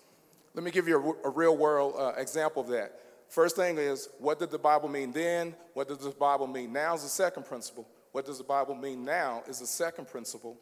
Let 0.53 0.63
me 0.63 0.69
give 0.69 0.87
you 0.87 1.17
a, 1.23 1.27
a 1.27 1.31
real 1.31 1.57
world 1.57 1.95
uh, 1.97 2.13
example 2.17 2.61
of 2.61 2.67
that. 2.69 2.99
First 3.27 3.55
thing 3.55 3.79
is, 3.79 4.09
what 4.19 4.37
did 4.37 4.51
the 4.51 4.59
Bible 4.59 4.89
mean 4.89 5.11
then? 5.11 5.55
What 5.73 5.87
does 5.87 5.99
the 5.99 6.11
Bible 6.11 6.45
mean 6.45 6.71
now? 6.71 6.93
Is 6.93 7.03
the 7.03 7.09
second 7.09 7.45
principle. 7.45 7.87
What 8.11 8.25
does 8.25 8.37
the 8.37 8.43
Bible 8.43 8.75
mean 8.75 9.03
now? 9.03 9.41
Is 9.47 9.59
the 9.59 9.67
second 9.67 10.07
principle. 10.07 10.57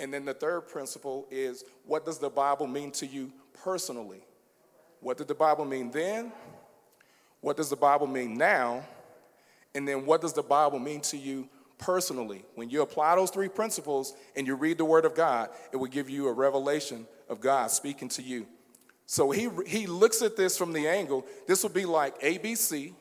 And 0.00 0.12
then 0.12 0.24
the 0.24 0.34
third 0.34 0.62
principle 0.62 1.26
is 1.30 1.64
what 1.84 2.04
does 2.04 2.18
the 2.18 2.30
Bible 2.30 2.66
mean 2.66 2.90
to 2.92 3.06
you 3.06 3.32
personally? 3.62 4.22
What 5.00 5.16
did 5.16 5.28
the 5.28 5.34
Bible 5.34 5.64
mean 5.64 5.90
then? 5.90 6.32
What 7.40 7.56
does 7.56 7.70
the 7.70 7.76
Bible 7.76 8.06
mean 8.06 8.36
now? 8.36 8.84
And 9.74 9.86
then 9.86 10.06
what 10.06 10.20
does 10.20 10.32
the 10.32 10.42
Bible 10.42 10.78
mean 10.78 11.00
to 11.02 11.16
you 11.16 11.48
personally? 11.78 12.44
When 12.54 12.70
you 12.70 12.82
apply 12.82 13.16
those 13.16 13.30
three 13.30 13.48
principles 13.48 14.14
and 14.36 14.46
you 14.46 14.54
read 14.54 14.78
the 14.78 14.84
Word 14.84 15.04
of 15.04 15.14
God, 15.14 15.50
it 15.72 15.76
will 15.76 15.86
give 15.86 16.10
you 16.10 16.28
a 16.28 16.32
revelation 16.32 17.06
of 17.28 17.40
God 17.40 17.70
speaking 17.70 18.08
to 18.10 18.22
you. 18.22 18.46
So 19.06 19.30
he, 19.30 19.48
he 19.66 19.86
looks 19.86 20.20
at 20.20 20.36
this 20.36 20.58
from 20.58 20.72
the 20.72 20.86
angle. 20.86 21.24
This 21.46 21.62
will 21.62 21.70
be 21.70 21.86
like 21.86 22.20
ABC, 22.20 22.92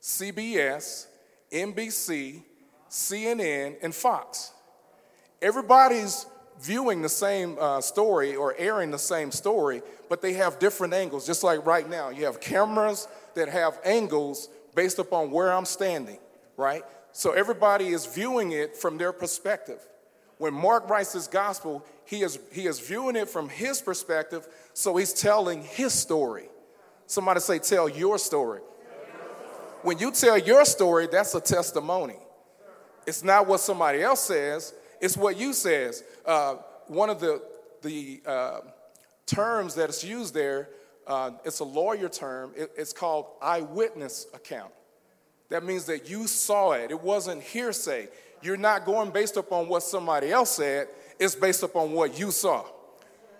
CBS, 0.00 1.06
NBC, 1.52 2.42
CNN, 2.88 3.76
and 3.82 3.94
Fox. 3.94 4.52
Everybody's 5.42 6.26
viewing 6.60 7.02
the 7.02 7.08
same 7.08 7.56
uh, 7.58 7.80
story 7.80 8.36
or 8.36 8.54
airing 8.58 8.90
the 8.90 8.98
same 8.98 9.30
story, 9.30 9.82
but 10.08 10.20
they 10.20 10.34
have 10.34 10.58
different 10.58 10.92
angles. 10.92 11.26
Just 11.26 11.42
like 11.42 11.64
right 11.64 11.88
now, 11.88 12.10
you 12.10 12.26
have 12.26 12.40
cameras 12.40 13.08
that 13.34 13.48
have 13.48 13.78
angles 13.84 14.48
based 14.74 14.98
upon 14.98 15.30
where 15.30 15.52
I'm 15.52 15.64
standing, 15.64 16.18
right? 16.56 16.82
So 17.12 17.32
everybody 17.32 17.88
is 17.88 18.06
viewing 18.06 18.52
it 18.52 18.76
from 18.76 18.98
their 18.98 19.12
perspective. 19.12 19.80
When 20.38 20.54
Mark 20.54 20.88
writes 20.88 21.12
his 21.12 21.26
gospel, 21.26 21.84
he 22.04 22.22
is, 22.22 22.38
he 22.52 22.66
is 22.66 22.80
viewing 22.80 23.16
it 23.16 23.28
from 23.28 23.48
his 23.48 23.80
perspective, 23.82 24.46
so 24.72 24.96
he's 24.96 25.12
telling 25.12 25.62
his 25.62 25.92
story. 25.92 26.48
Somebody 27.06 27.40
say, 27.40 27.58
Tell 27.58 27.88
your 27.88 28.18
story. 28.18 28.60
When 29.82 29.98
you 29.98 30.10
tell 30.10 30.38
your 30.38 30.64
story, 30.64 31.08
that's 31.10 31.34
a 31.34 31.40
testimony. 31.40 32.16
It's 33.06 33.24
not 33.24 33.46
what 33.46 33.60
somebody 33.60 34.02
else 34.02 34.20
says, 34.20 34.74
it's 35.00 35.16
what 35.16 35.36
you 35.38 35.52
says. 35.52 36.04
Uh, 36.24 36.56
one 36.86 37.10
of 37.10 37.20
the, 37.20 37.42
the 37.82 38.20
uh, 38.26 38.60
terms 39.26 39.74
that 39.76 39.90
is 39.90 40.04
used 40.04 40.34
there, 40.34 40.68
uh, 41.06 41.30
it's 41.44 41.60
a 41.60 41.64
lawyer 41.64 42.08
term, 42.08 42.52
it, 42.56 42.70
it's 42.76 42.92
called 42.92 43.26
eyewitness 43.40 44.26
account. 44.34 44.72
That 45.48 45.64
means 45.64 45.84
that 45.86 46.08
you 46.08 46.26
saw 46.26 46.72
it. 46.72 46.90
It 46.90 47.00
wasn't 47.00 47.42
hearsay. 47.42 48.08
You're 48.42 48.56
not 48.56 48.84
going 48.84 49.10
based 49.10 49.36
upon 49.36 49.68
what 49.68 49.82
somebody 49.82 50.30
else 50.30 50.50
said, 50.50 50.88
it's 51.18 51.34
based 51.34 51.62
upon 51.62 51.92
what 51.92 52.18
you 52.18 52.30
saw. 52.30 52.64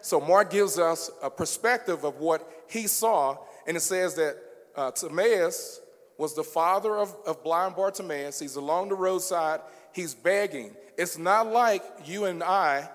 So 0.02 0.20
Mark 0.20 0.50
gives 0.50 0.78
us 0.78 1.10
a 1.22 1.30
perspective 1.30 2.04
of 2.04 2.18
what 2.20 2.48
he 2.68 2.86
saw, 2.86 3.38
and 3.66 3.76
it 3.76 3.80
says 3.80 4.14
that 4.16 4.36
uh, 4.76 4.90
Timaeus 4.90 5.80
was 6.18 6.34
the 6.34 6.44
father 6.44 6.96
of, 6.96 7.14
of 7.26 7.42
blind 7.42 7.76
Bartimaeus. 7.76 8.38
He's 8.38 8.56
along 8.56 8.90
the 8.90 8.94
roadside, 8.94 9.60
he's 9.92 10.14
begging. 10.14 10.74
It's 11.00 11.16
not 11.16 11.50
like 11.50 11.82
you 12.04 12.26
and 12.26 12.42
I 12.42 12.86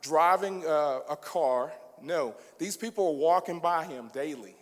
driving 0.00 0.66
uh, 0.66 0.98
a 1.08 1.14
car. 1.14 1.72
No, 2.02 2.34
these 2.58 2.76
people 2.76 3.06
are 3.06 3.14
walking 3.14 3.60
by 3.60 3.84
him 3.84 4.10
daily. 4.12 4.56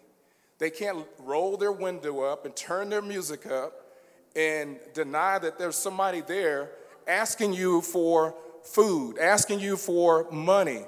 They 0.59 0.69
can't 0.69 1.07
roll 1.19 1.57
their 1.57 1.73
window 1.73 2.21
up 2.21 2.45
and 2.45 2.55
turn 2.55 2.91
their 2.91 3.01
music 3.01 3.47
up 3.47 3.73
and 4.37 4.79
deny 4.93 5.39
that 5.39 5.59
there's 5.59 5.77
somebody 5.77 6.21
there 6.21 6.73
asking 7.09 7.55
you 7.55 7.81
for 7.81 8.35
food, 8.65 9.17
asking 9.17 9.61
you 9.61 9.79
for 9.79 10.31
money. 10.31 10.85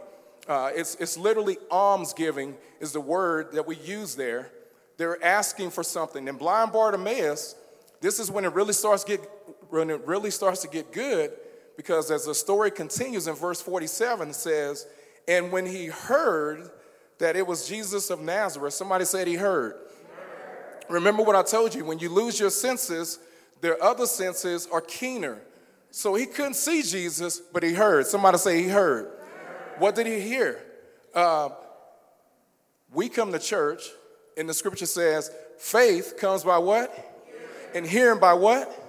Uh, 0.47 0.71
it's, 0.75 0.97
it's 0.97 1.16
literally 1.16 1.57
almsgiving, 1.71 2.59
is 2.78 2.92
the 2.92 3.00
word 3.00 3.52
that 3.52 3.66
we 3.66 3.76
use 3.76 4.16
there. 4.16 4.50
They're 4.99 5.25
asking 5.25 5.71
for 5.71 5.83
something. 5.83 6.28
And 6.28 6.38
blind 6.38 6.73
Bartimaeus, 6.73 7.57
this 8.02 8.21
is 8.21 8.31
when 8.31 8.45
it 8.45 8.52
really 8.52 8.75
starts 8.75 9.02
get 9.02 9.26
when 9.71 9.88
it 9.88 10.07
really 10.07 10.31
starts 10.31 10.61
to 10.61 10.69
get 10.69 10.92
good, 10.92 11.33
because 11.76 12.11
as 12.11 12.26
the 12.26 12.35
story 12.35 12.71
continues 12.71 13.26
in 13.26 13.35
verse 13.35 13.61
47, 13.61 14.31
it 14.31 14.35
says, 14.35 14.87
And 15.26 15.52
when 15.52 15.67
he 15.67 15.87
heard 15.87 16.71
that 17.19 17.37
it 17.37 17.47
was 17.47 17.69
Jesus 17.69 18.11
of 18.11 18.21
Nazareth, 18.21 18.75
somebody 18.75 19.05
said 19.05 19.26
he 19.26 19.35
heard. 19.35 19.76
Remember 20.88 21.23
what 21.23 21.37
I 21.37 21.43
told 21.43 21.75
you 21.75 21.85
when 21.85 21.99
you 21.99 22.09
lose 22.09 22.38
your 22.38 22.50
senses, 22.50 23.19
their 23.61 23.83
other 23.83 24.07
senses 24.07 24.69
are 24.71 24.81
keener. 24.81 25.41
So 25.91 26.14
he 26.14 26.26
couldn't 26.26 26.55
see 26.55 26.83
Jesus, 26.83 27.38
but 27.38 27.62
he 27.62 27.73
heard. 27.73 28.07
Somebody 28.07 28.38
say 28.38 28.62
he 28.62 28.69
heard. 28.69 29.11
What 29.79 29.95
did 29.95 30.07
he 30.07 30.21
hear? 30.21 30.62
Uh, 31.14 31.50
we 32.93 33.09
come 33.09 33.33
to 33.33 33.38
church, 33.38 33.85
and 34.37 34.49
the 34.49 34.55
scripture 34.55 34.87
says, 34.87 35.31
faith 35.59 36.14
comes 36.19 36.45
by 36.45 36.59
what? 36.59 36.93
And 37.75 37.87
hearing 37.87 38.19
by 38.19 38.35
what? 38.35 38.82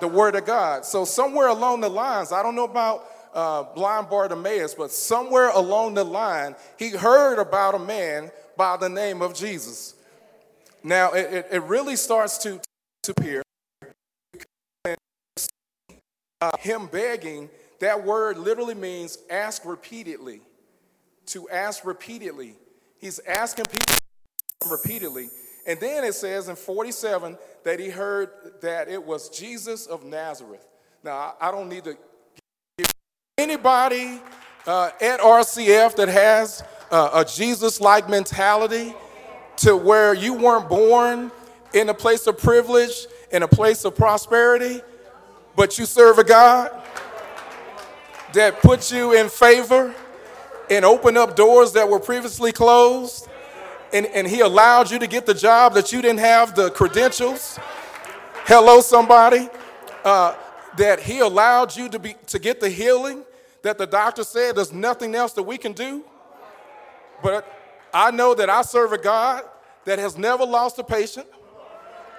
The 0.00 0.08
word 0.08 0.34
of 0.34 0.44
God. 0.44 0.84
So 0.84 1.04
somewhere 1.04 1.48
along 1.48 1.80
the 1.80 1.88
lines, 1.88 2.32
I 2.32 2.42
don't 2.42 2.54
know 2.54 2.64
about 2.64 3.06
uh, 3.34 3.62
blind 3.74 4.08
Bartimaeus, 4.08 4.74
but 4.74 4.90
somewhere 4.90 5.50
along 5.50 5.94
the 5.94 6.04
line, 6.04 6.56
he 6.78 6.90
heard 6.90 7.38
about 7.38 7.74
a 7.74 7.78
man 7.78 8.30
by 8.56 8.76
the 8.76 8.88
name 8.88 9.22
of 9.22 9.34
Jesus. 9.34 9.94
Now, 10.82 11.12
it, 11.12 11.32
it, 11.32 11.48
it 11.52 11.62
really 11.64 11.96
starts 11.96 12.38
to, 12.38 12.60
to 13.02 13.12
appear 13.12 13.42
uh, 16.40 16.56
him 16.58 16.86
begging, 16.86 17.50
that 17.80 18.04
word 18.04 18.38
literally 18.38 18.74
means 18.74 19.18
ask 19.30 19.64
repeatedly. 19.64 20.40
To 21.26 21.48
ask 21.50 21.84
repeatedly. 21.84 22.54
He's 22.98 23.20
asking 23.20 23.66
people 23.66 23.94
repeatedly. 24.70 25.28
And 25.66 25.78
then 25.78 26.04
it 26.04 26.14
says 26.14 26.48
in 26.48 26.56
47 26.56 27.36
that 27.64 27.78
he 27.78 27.90
heard 27.90 28.30
that 28.62 28.88
it 28.88 29.04
was 29.04 29.28
Jesus 29.28 29.86
of 29.86 30.04
Nazareth. 30.04 30.66
Now, 31.02 31.34
I 31.40 31.50
don't 31.50 31.68
need 31.68 31.84
to 31.84 31.96
give 32.78 32.86
anybody 33.38 34.20
uh, 34.66 34.90
at 35.00 35.20
RCF 35.20 35.96
that 35.96 36.08
has 36.08 36.62
uh, 36.90 37.10
a 37.14 37.24
Jesus 37.24 37.80
like 37.80 38.08
mentality 38.08 38.94
to 39.56 39.76
where 39.76 40.14
you 40.14 40.34
weren't 40.34 40.68
born 40.68 41.30
in 41.74 41.88
a 41.88 41.94
place 41.94 42.26
of 42.26 42.38
privilege, 42.38 43.06
in 43.30 43.42
a 43.42 43.48
place 43.48 43.84
of 43.84 43.94
prosperity, 43.94 44.80
but 45.56 45.78
you 45.78 45.86
serve 45.86 46.18
a 46.18 46.24
God 46.24 46.70
that 48.32 48.60
put 48.60 48.92
you 48.92 49.12
in 49.12 49.28
favor 49.28 49.94
and 50.70 50.84
opened 50.84 51.18
up 51.18 51.36
doors 51.36 51.72
that 51.72 51.88
were 51.88 51.98
previously 51.98 52.52
closed. 52.52 53.28
And, 53.92 54.06
and 54.06 54.26
he 54.26 54.40
allowed 54.40 54.90
you 54.90 54.98
to 54.98 55.06
get 55.06 55.26
the 55.26 55.34
job 55.34 55.74
that 55.74 55.92
you 55.92 56.00
didn't 56.00 56.20
have 56.20 56.54
the 56.54 56.70
credentials. 56.70 57.58
Hello, 58.44 58.80
somebody. 58.80 59.48
Uh, 60.04 60.34
that 60.76 61.00
he 61.00 61.18
allowed 61.18 61.76
you 61.76 61.88
to, 61.88 61.98
be, 61.98 62.14
to 62.26 62.38
get 62.38 62.60
the 62.60 62.70
healing 62.70 63.24
that 63.62 63.76
the 63.76 63.86
doctor 63.86 64.24
said 64.24 64.56
there's 64.56 64.72
nothing 64.72 65.14
else 65.14 65.32
that 65.32 65.42
we 65.42 65.58
can 65.58 65.72
do. 65.72 66.04
But 67.22 67.46
I 67.92 68.10
know 68.10 68.34
that 68.34 68.48
I 68.48 68.62
serve 68.62 68.92
a 68.92 68.98
God 68.98 69.42
that 69.84 69.98
has 69.98 70.16
never 70.16 70.44
lost 70.44 70.78
a 70.78 70.84
patient. 70.84 71.26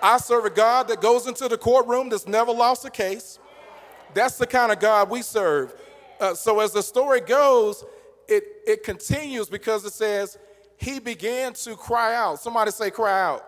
I 0.01 0.17
serve 0.17 0.45
a 0.45 0.49
God 0.49 0.87
that 0.89 1.01
goes 1.01 1.27
into 1.27 1.47
the 1.47 1.57
courtroom 1.57 2.09
that's 2.09 2.27
never 2.27 2.51
lost 2.51 2.85
a 2.85 2.89
case. 2.89 3.39
That's 4.13 4.37
the 4.37 4.47
kind 4.47 4.71
of 4.71 4.79
God 4.79 5.09
we 5.09 5.21
serve. 5.21 5.73
Uh, 6.19 6.33
so 6.33 6.59
as 6.59 6.71
the 6.71 6.83
story 6.83 7.21
goes, 7.21 7.85
it, 8.27 8.43
it 8.67 8.83
continues 8.83 9.49
because 9.49 9.85
it 9.85 9.93
says, 9.93 10.37
he 10.81 10.99
began 10.99 11.53
to 11.53 11.75
cry 11.75 12.15
out. 12.15 12.39
Somebody 12.39 12.71
say, 12.71 12.89
cry 12.89 13.21
out. 13.21 13.47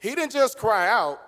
He 0.00 0.14
didn't 0.14 0.32
just 0.32 0.58
cry 0.58 0.88
out, 0.88 1.20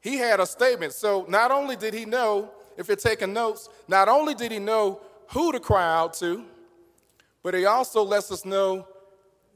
he 0.00 0.16
had 0.16 0.40
a 0.40 0.46
statement. 0.46 0.92
So 0.92 1.24
not 1.28 1.50
only 1.50 1.76
did 1.76 1.94
he 1.94 2.04
know, 2.04 2.50
if 2.76 2.88
you're 2.88 2.96
taking 2.96 3.32
notes, 3.32 3.68
not 3.88 4.08
only 4.08 4.34
did 4.34 4.52
he 4.52 4.58
know 4.58 5.00
who 5.28 5.52
to 5.52 5.60
cry 5.60 5.94
out 5.94 6.14
to, 6.14 6.44
but 7.42 7.54
he 7.54 7.64
also 7.64 8.02
lets 8.02 8.30
us 8.30 8.44
know 8.44 8.86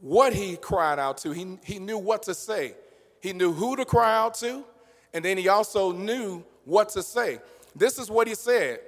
what 0.00 0.32
he 0.32 0.56
cried 0.56 0.98
out 0.98 1.18
to. 1.18 1.32
He, 1.32 1.58
he 1.62 1.78
knew 1.78 1.98
what 1.98 2.22
to 2.24 2.34
say. 2.34 2.74
He 3.20 3.32
knew 3.32 3.52
who 3.52 3.76
to 3.76 3.84
cry 3.84 4.16
out 4.16 4.34
to, 4.36 4.64
and 5.12 5.24
then 5.24 5.36
he 5.36 5.48
also 5.48 5.92
knew 5.92 6.42
what 6.64 6.88
to 6.90 7.02
say. 7.02 7.40
This 7.76 7.98
is 7.98 8.10
what 8.10 8.26
he 8.26 8.34
said 8.34 8.80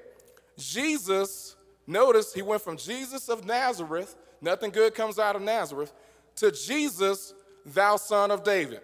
Jesus, 0.56 1.56
notice 1.86 2.32
he 2.32 2.42
went 2.42 2.62
from 2.62 2.76
Jesus 2.76 3.28
of 3.28 3.44
Nazareth, 3.44 4.16
nothing 4.42 4.70
good 4.70 4.94
comes 4.94 5.18
out 5.18 5.37
of 5.37 5.42
Nazareth, 5.42 5.92
to 6.37 6.50
Jesus, 6.50 7.34
thou 7.64 7.96
son 7.96 8.30
of 8.30 8.42
David. 8.44 8.80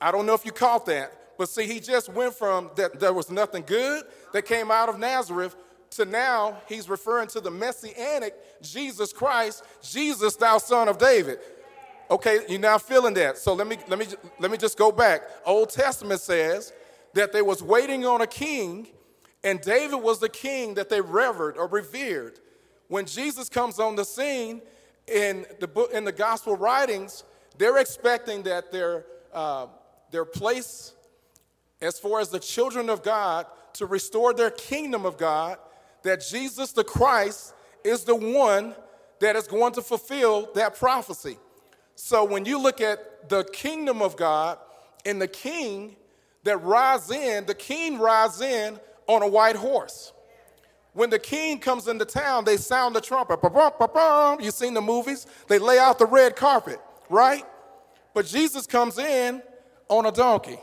I 0.00 0.10
don't 0.10 0.26
know 0.26 0.34
if 0.34 0.44
you 0.44 0.52
caught 0.52 0.86
that, 0.86 1.36
but 1.38 1.48
see, 1.48 1.66
he 1.66 1.80
just 1.80 2.08
went 2.08 2.34
from 2.34 2.70
that 2.76 3.00
there 3.00 3.12
was 3.12 3.30
nothing 3.30 3.64
good 3.66 4.04
that 4.32 4.44
came 4.44 4.70
out 4.70 4.88
of 4.88 4.98
Nazareth 4.98 5.56
to 5.90 6.04
now 6.04 6.58
he's 6.68 6.88
referring 6.88 7.28
to 7.28 7.40
the 7.40 7.50
messianic 7.50 8.34
Jesus 8.62 9.12
Christ, 9.12 9.64
Jesus, 9.82 10.36
thou 10.36 10.58
son 10.58 10.88
of 10.88 10.98
David. 10.98 11.38
Okay, 12.10 12.40
you're 12.48 12.60
now 12.60 12.78
feeling 12.78 13.14
that. 13.14 13.38
So 13.38 13.54
let 13.54 13.66
me 13.66 13.76
let 13.88 13.98
me 13.98 14.06
let 14.38 14.50
me 14.50 14.56
just 14.56 14.76
go 14.76 14.90
back. 14.90 15.22
Old 15.46 15.70
Testament 15.70 16.20
says 16.20 16.72
that 17.14 17.32
they 17.32 17.42
was 17.42 17.62
waiting 17.62 18.04
on 18.04 18.20
a 18.20 18.26
king, 18.26 18.88
and 19.44 19.60
David 19.60 19.96
was 19.96 20.18
the 20.18 20.28
king 20.28 20.74
that 20.74 20.88
they 20.88 21.00
revered 21.00 21.56
or 21.56 21.68
revered. 21.68 22.40
When 22.88 23.06
Jesus 23.06 23.48
comes 23.48 23.78
on 23.78 23.94
the 23.94 24.04
scene 24.04 24.60
in 25.06 25.46
the 25.58 25.68
book 25.68 25.90
in 25.92 26.04
the 26.04 26.12
gospel 26.12 26.56
writings, 26.56 27.24
they're 27.58 27.78
expecting 27.78 28.42
that 28.44 28.72
their 28.72 29.04
uh, 29.32 29.66
their 30.10 30.24
place 30.24 30.94
as 31.82 31.98
far 31.98 32.20
as 32.20 32.28
the 32.28 32.38
children 32.38 32.90
of 32.90 33.02
God 33.02 33.46
to 33.74 33.86
restore 33.86 34.34
their 34.34 34.50
kingdom 34.50 35.06
of 35.06 35.16
God, 35.16 35.58
that 36.02 36.24
Jesus 36.28 36.72
the 36.72 36.84
Christ 36.84 37.54
is 37.84 38.04
the 38.04 38.16
one 38.16 38.74
that 39.20 39.36
is 39.36 39.46
going 39.46 39.72
to 39.74 39.82
fulfill 39.82 40.50
that 40.54 40.76
prophecy. 40.76 41.38
So 41.94 42.24
when 42.24 42.44
you 42.44 42.60
look 42.60 42.80
at 42.80 43.28
the 43.28 43.44
kingdom 43.44 44.02
of 44.02 44.16
God 44.16 44.58
and 45.04 45.20
the 45.20 45.28
king 45.28 45.96
that 46.44 46.56
rides 46.58 47.10
in, 47.10 47.46
the 47.46 47.54
king 47.54 47.98
rides 47.98 48.40
in 48.40 48.80
on 49.06 49.22
a 49.22 49.28
white 49.28 49.56
horse. 49.56 50.12
When 50.92 51.10
the 51.10 51.18
king 51.18 51.60
comes 51.60 51.86
into 51.86 52.04
town, 52.04 52.44
they 52.44 52.56
sound 52.56 52.96
the 52.96 53.00
trumpet. 53.00 53.40
You've 54.42 54.54
seen 54.54 54.74
the 54.74 54.80
movies? 54.80 55.26
They 55.48 55.58
lay 55.58 55.78
out 55.78 55.98
the 55.98 56.06
red 56.06 56.34
carpet, 56.34 56.80
right? 57.08 57.44
But 58.12 58.26
Jesus 58.26 58.66
comes 58.66 58.98
in 58.98 59.42
on 59.88 60.06
a 60.06 60.12
donkey. 60.12 60.58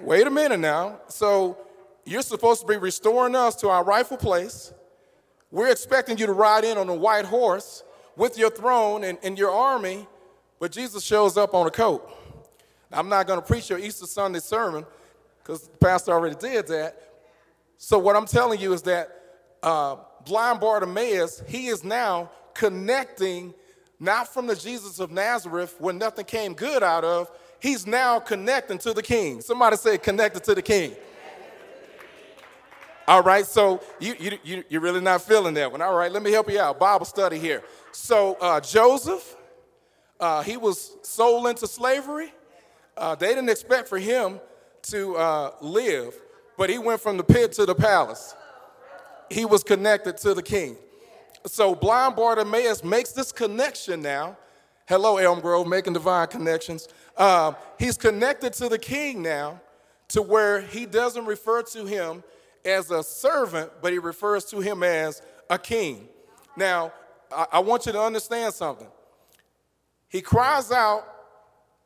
Wait 0.00 0.26
a 0.26 0.30
minute 0.30 0.60
now. 0.60 1.00
So 1.08 1.58
you're 2.04 2.22
supposed 2.22 2.60
to 2.60 2.66
be 2.66 2.76
restoring 2.76 3.34
us 3.34 3.56
to 3.56 3.68
our 3.68 3.82
rightful 3.84 4.16
place. 4.16 4.72
We're 5.50 5.70
expecting 5.70 6.18
you 6.18 6.26
to 6.26 6.32
ride 6.32 6.64
in 6.64 6.78
on 6.78 6.88
a 6.88 6.94
white 6.94 7.24
horse 7.24 7.84
with 8.16 8.38
your 8.38 8.50
throne 8.50 9.04
and, 9.04 9.18
and 9.22 9.38
your 9.38 9.50
army, 9.50 10.06
but 10.60 10.72
Jesus 10.72 11.02
shows 11.02 11.36
up 11.36 11.54
on 11.54 11.66
a 11.66 11.70
coat. 11.70 12.08
I'm 12.92 13.08
not 13.08 13.26
going 13.26 13.40
to 13.40 13.46
preach 13.46 13.70
your 13.70 13.78
Easter 13.78 14.06
Sunday 14.06 14.38
sermon 14.38 14.86
because 15.42 15.68
the 15.68 15.76
pastor 15.78 16.12
already 16.12 16.36
did 16.36 16.68
that. 16.68 17.13
So, 17.84 17.98
what 17.98 18.16
I'm 18.16 18.24
telling 18.24 18.58
you 18.60 18.72
is 18.72 18.80
that 18.84 19.10
uh, 19.62 19.96
blind 20.24 20.58
Bartimaeus, 20.58 21.42
he 21.46 21.66
is 21.66 21.84
now 21.84 22.30
connecting 22.54 23.52
not 24.00 24.26
from 24.26 24.46
the 24.46 24.56
Jesus 24.56 25.00
of 25.00 25.10
Nazareth 25.10 25.76
where 25.78 25.92
nothing 25.92 26.24
came 26.24 26.54
good 26.54 26.82
out 26.82 27.04
of, 27.04 27.30
he's 27.60 27.86
now 27.86 28.18
connecting 28.20 28.78
to 28.78 28.94
the 28.94 29.02
king. 29.02 29.42
Somebody 29.42 29.76
say, 29.76 29.98
connected 29.98 30.42
to 30.44 30.54
the 30.54 30.62
king. 30.62 30.96
All 33.06 33.22
right, 33.22 33.44
so 33.44 33.82
you, 34.00 34.14
you, 34.18 34.38
you, 34.42 34.64
you're 34.70 34.80
really 34.80 35.02
not 35.02 35.20
feeling 35.20 35.52
that 35.52 35.70
one. 35.70 35.82
All 35.82 35.94
right, 35.94 36.10
let 36.10 36.22
me 36.22 36.32
help 36.32 36.50
you 36.50 36.58
out. 36.58 36.78
Bible 36.78 37.04
study 37.04 37.38
here. 37.38 37.62
So 37.92 38.38
uh, 38.40 38.60
Joseph, 38.62 39.36
uh, 40.18 40.42
he 40.42 40.56
was 40.56 40.96
sold 41.02 41.48
into 41.48 41.66
slavery. 41.66 42.32
Uh, 42.96 43.14
they 43.14 43.28
didn't 43.28 43.50
expect 43.50 43.88
for 43.88 43.98
him 43.98 44.40
to 44.84 45.16
uh, 45.18 45.50
live, 45.60 46.18
but 46.56 46.70
he 46.70 46.78
went 46.78 47.00
from 47.00 47.16
the 47.16 47.24
pit 47.24 47.52
to 47.52 47.66
the 47.66 47.74
palace. 47.74 48.34
He 49.30 49.44
was 49.44 49.62
connected 49.62 50.16
to 50.18 50.34
the 50.34 50.42
king. 50.42 50.76
So 51.46 51.74
blind 51.74 52.16
Bartimaeus 52.16 52.84
makes 52.84 53.12
this 53.12 53.32
connection 53.32 54.02
now. 54.02 54.36
Hello, 54.86 55.16
Elm 55.16 55.40
Grove, 55.40 55.66
making 55.66 55.94
divine 55.94 56.28
connections. 56.28 56.88
Um, 57.16 57.56
he's 57.78 57.96
connected 57.96 58.52
to 58.54 58.68
the 58.68 58.78
king 58.78 59.22
now 59.22 59.60
to 60.08 60.22
where 60.22 60.60
he 60.60 60.86
doesn't 60.86 61.24
refer 61.24 61.62
to 61.62 61.86
him 61.86 62.22
as 62.64 62.90
a 62.90 63.02
servant, 63.02 63.70
but 63.82 63.92
he 63.92 63.98
refers 63.98 64.44
to 64.46 64.60
him 64.60 64.82
as 64.82 65.22
a 65.50 65.58
king. 65.58 66.08
Now, 66.56 66.92
I, 67.34 67.46
I 67.52 67.58
want 67.60 67.86
you 67.86 67.92
to 67.92 68.00
understand 68.00 68.54
something. 68.54 68.88
He 70.08 70.20
cries 70.20 70.70
out 70.70 71.04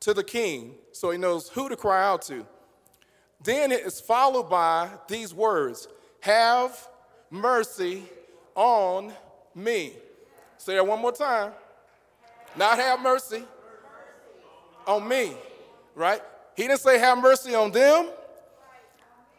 to 0.00 0.14
the 0.14 0.24
king 0.24 0.74
so 0.92 1.10
he 1.10 1.18
knows 1.18 1.48
who 1.48 1.68
to 1.68 1.76
cry 1.76 2.04
out 2.04 2.22
to. 2.22 2.46
Then 3.42 3.72
it 3.72 3.80
is 3.80 4.00
followed 4.00 4.50
by 4.50 4.90
these 5.06 5.32
words 5.32 5.88
Have 6.20 6.88
mercy 7.30 8.04
on 8.54 9.12
me. 9.54 9.92
Say 10.58 10.74
that 10.74 10.86
one 10.86 11.00
more 11.00 11.12
time. 11.12 11.52
Not 12.56 12.78
have 12.78 13.00
mercy 13.00 13.44
on 14.86 15.06
me, 15.06 15.32
right? 15.94 16.20
He 16.56 16.62
didn't 16.66 16.80
say 16.80 16.98
have 16.98 17.18
mercy 17.18 17.54
on 17.54 17.70
them. 17.70 18.08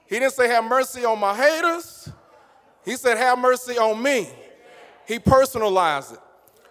He 0.05 0.19
didn't 0.19 0.33
say 0.33 0.47
have 0.47 0.63
mercy 0.63 1.03
on 1.05 1.19
my 1.19 1.35
haters. 1.35 2.09
He 2.85 2.95
said 2.95 3.17
have 3.17 3.37
mercy 3.37 3.77
on 3.77 4.01
me. 4.01 4.27
He 5.05 5.19
personalized 5.19 6.13
it. 6.13 6.19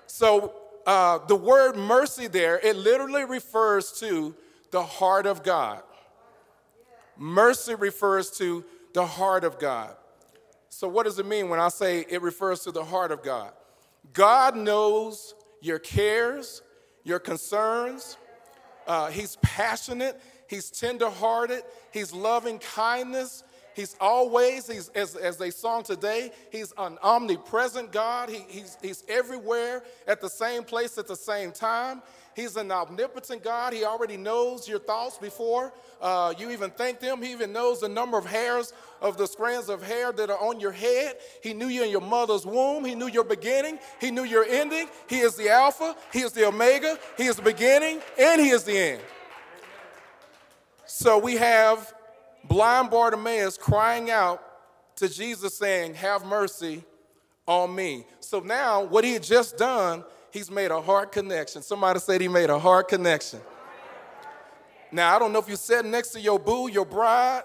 So 0.06 0.54
uh, 0.86 1.18
the 1.26 1.36
word 1.36 1.76
mercy 1.76 2.28
there, 2.28 2.58
it 2.60 2.76
literally 2.76 3.24
refers 3.24 3.92
to 4.00 4.34
the 4.70 4.82
heart 4.82 5.26
of 5.26 5.42
God. 5.42 5.82
Mercy 7.18 7.74
refers 7.74 8.30
to 8.38 8.64
the 8.94 9.04
heart 9.04 9.44
of 9.44 9.58
God. 9.58 9.94
So, 10.68 10.88
what 10.88 11.04
does 11.04 11.18
it 11.18 11.26
mean 11.26 11.48
when 11.48 11.60
I 11.60 11.68
say 11.68 12.06
it 12.08 12.22
refers 12.22 12.60
to 12.60 12.72
the 12.72 12.84
heart 12.84 13.10
of 13.10 13.22
God? 13.22 13.52
God 14.12 14.56
knows 14.56 15.34
your 15.60 15.78
cares, 15.78 16.62
your 17.04 17.18
concerns. 17.18 18.16
Uh, 18.86 19.10
he's 19.10 19.36
passionate, 19.42 20.20
He's 20.48 20.70
tenderhearted, 20.70 21.62
He's 21.92 22.12
loving 22.14 22.58
kindness, 22.58 23.44
He's 23.78 23.94
always, 24.00 24.66
he's, 24.66 24.88
as, 24.88 25.14
as 25.14 25.36
they 25.36 25.50
sung 25.50 25.84
today, 25.84 26.32
he's 26.50 26.74
an 26.78 26.98
omnipresent 27.00 27.92
God. 27.92 28.28
He, 28.28 28.44
he's, 28.48 28.76
he's 28.82 29.04
everywhere 29.06 29.84
at 30.08 30.20
the 30.20 30.28
same 30.28 30.64
place 30.64 30.98
at 30.98 31.06
the 31.06 31.14
same 31.14 31.52
time. 31.52 32.02
He's 32.38 32.54
an 32.54 32.70
omnipotent 32.70 33.42
God. 33.42 33.72
He 33.72 33.84
already 33.84 34.16
knows 34.16 34.68
your 34.68 34.78
thoughts 34.78 35.18
before 35.18 35.72
uh, 36.00 36.32
you 36.38 36.52
even 36.52 36.70
think 36.70 37.00
them. 37.00 37.20
He 37.20 37.32
even 37.32 37.52
knows 37.52 37.80
the 37.80 37.88
number 37.88 38.16
of 38.16 38.24
hairs 38.24 38.72
of 39.00 39.16
the 39.16 39.26
strands 39.26 39.68
of 39.68 39.82
hair 39.82 40.12
that 40.12 40.30
are 40.30 40.38
on 40.38 40.60
your 40.60 40.70
head. 40.70 41.16
He 41.42 41.52
knew 41.52 41.66
you 41.66 41.82
in 41.82 41.90
your 41.90 42.00
mother's 42.00 42.46
womb. 42.46 42.84
He 42.84 42.94
knew 42.94 43.08
your 43.08 43.24
beginning. 43.24 43.80
He 44.00 44.12
knew 44.12 44.22
your 44.22 44.44
ending. 44.44 44.86
He 45.08 45.18
is 45.18 45.34
the 45.34 45.48
Alpha. 45.48 45.96
He 46.12 46.20
is 46.20 46.30
the 46.30 46.46
Omega. 46.46 46.96
He 47.16 47.24
is 47.24 47.34
the 47.34 47.42
beginning 47.42 48.02
and 48.16 48.40
He 48.40 48.50
is 48.50 48.62
the 48.62 48.78
end. 48.78 49.02
So 50.86 51.18
we 51.18 51.38
have 51.38 51.92
blind 52.44 52.90
Bartimaeus 52.90 53.58
crying 53.58 54.12
out 54.12 54.40
to 54.94 55.08
Jesus, 55.08 55.58
saying, 55.58 55.94
Have 55.94 56.24
mercy 56.24 56.84
on 57.48 57.74
me. 57.74 58.06
So 58.20 58.38
now, 58.38 58.84
what 58.84 59.02
he 59.02 59.14
had 59.14 59.24
just 59.24 59.58
done 59.58 60.04
he's 60.30 60.50
made 60.50 60.70
a 60.70 60.80
heart 60.80 61.12
connection. 61.12 61.62
Somebody 61.62 62.00
said 62.00 62.20
he 62.20 62.28
made 62.28 62.50
a 62.50 62.58
heart 62.58 62.88
connection. 62.88 63.40
Now, 64.90 65.14
I 65.14 65.18
don't 65.18 65.32
know 65.32 65.38
if 65.38 65.48
you're 65.48 65.56
sitting 65.56 65.90
next 65.90 66.10
to 66.10 66.20
your 66.20 66.38
boo, 66.38 66.70
your 66.70 66.84
bride, 66.84 67.42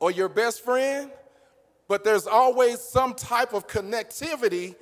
or 0.00 0.10
your 0.10 0.28
best 0.28 0.64
friend, 0.64 1.10
but 1.86 2.02
there's 2.02 2.26
always 2.26 2.80
some 2.80 3.14
type 3.14 3.52
of 3.52 3.68
connectivity 3.68 4.74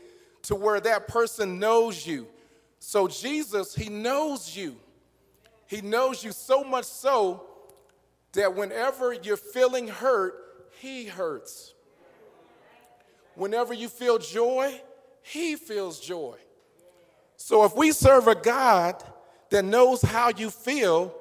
to 0.43 0.55
where 0.55 0.81
that 0.81 1.09
person 1.09 1.59
knows 1.59 2.07
you. 2.07 2.27
So, 2.79 3.07
Jesus, 3.07 3.75
he 3.75 3.91
knows 3.91 4.57
you. 4.57 4.77
He 5.67 5.83
knows 5.83 6.25
you 6.25 6.33
so 6.33 6.65
much 6.65 6.87
so 6.87 7.45
that 8.33 8.55
whenever 8.55 9.13
you're 9.13 9.37
feeling 9.37 9.87
hurt, 9.87 10.35
he 10.81 11.05
hurts. 11.05 11.75
Whenever 13.35 13.75
you 13.75 13.89
feel 13.89 14.19
joy, 14.19 14.81
he 15.23 15.57
feels 15.57 16.01
joy. 16.01 16.37
So 17.43 17.65
if 17.65 17.75
we 17.75 17.91
serve 17.91 18.29
a 18.29 18.35
God 18.35 19.03
that 19.49 19.65
knows 19.65 20.03
how 20.03 20.29
you 20.29 20.51
feel, 20.51 21.15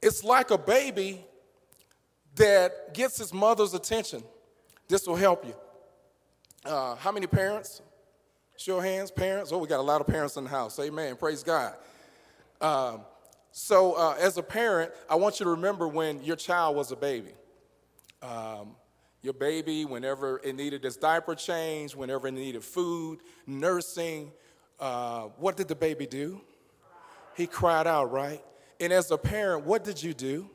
it's 0.00 0.22
like 0.22 0.52
a 0.52 0.56
baby 0.56 1.26
that 2.36 2.94
gets 2.94 3.18
his 3.18 3.34
mother's 3.34 3.74
attention. 3.74 4.22
This 4.86 5.08
will 5.08 5.16
help 5.16 5.44
you. 5.44 5.54
Uh, 6.64 6.94
how 6.94 7.10
many 7.10 7.26
parents? 7.26 7.82
Show 8.56 8.78
of 8.78 8.84
hands, 8.84 9.10
parents. 9.10 9.50
Oh, 9.50 9.58
we 9.58 9.66
got 9.66 9.80
a 9.80 9.82
lot 9.82 10.00
of 10.00 10.06
parents 10.06 10.36
in 10.36 10.44
the 10.44 10.50
house. 10.50 10.78
Amen. 10.78 11.16
Praise 11.16 11.42
God. 11.42 11.74
Um, 12.60 13.00
so, 13.50 13.94
uh, 13.94 14.16
as 14.20 14.38
a 14.38 14.42
parent, 14.42 14.92
I 15.10 15.16
want 15.16 15.40
you 15.40 15.44
to 15.44 15.50
remember 15.50 15.88
when 15.88 16.22
your 16.22 16.36
child 16.36 16.76
was 16.76 16.92
a 16.92 16.96
baby. 16.96 17.32
Um, 18.22 18.76
your 19.20 19.34
baby, 19.34 19.84
whenever 19.84 20.40
it 20.44 20.54
needed 20.54 20.84
its 20.84 20.96
diaper 20.96 21.34
change, 21.34 21.96
whenever 21.96 22.28
it 22.28 22.32
needed 22.34 22.62
food, 22.62 23.18
nursing, 23.48 24.30
uh, 24.80 25.22
what 25.38 25.56
did 25.56 25.68
the 25.68 25.74
baby 25.74 26.06
do? 26.06 26.40
He 27.36 27.46
cried 27.46 27.86
out, 27.86 28.12
right? 28.12 28.42
And 28.80 28.92
as 28.92 29.10
a 29.10 29.18
parent, 29.18 29.64
what 29.64 29.84
did 29.84 30.02
you 30.02 30.14
do? 30.14 30.48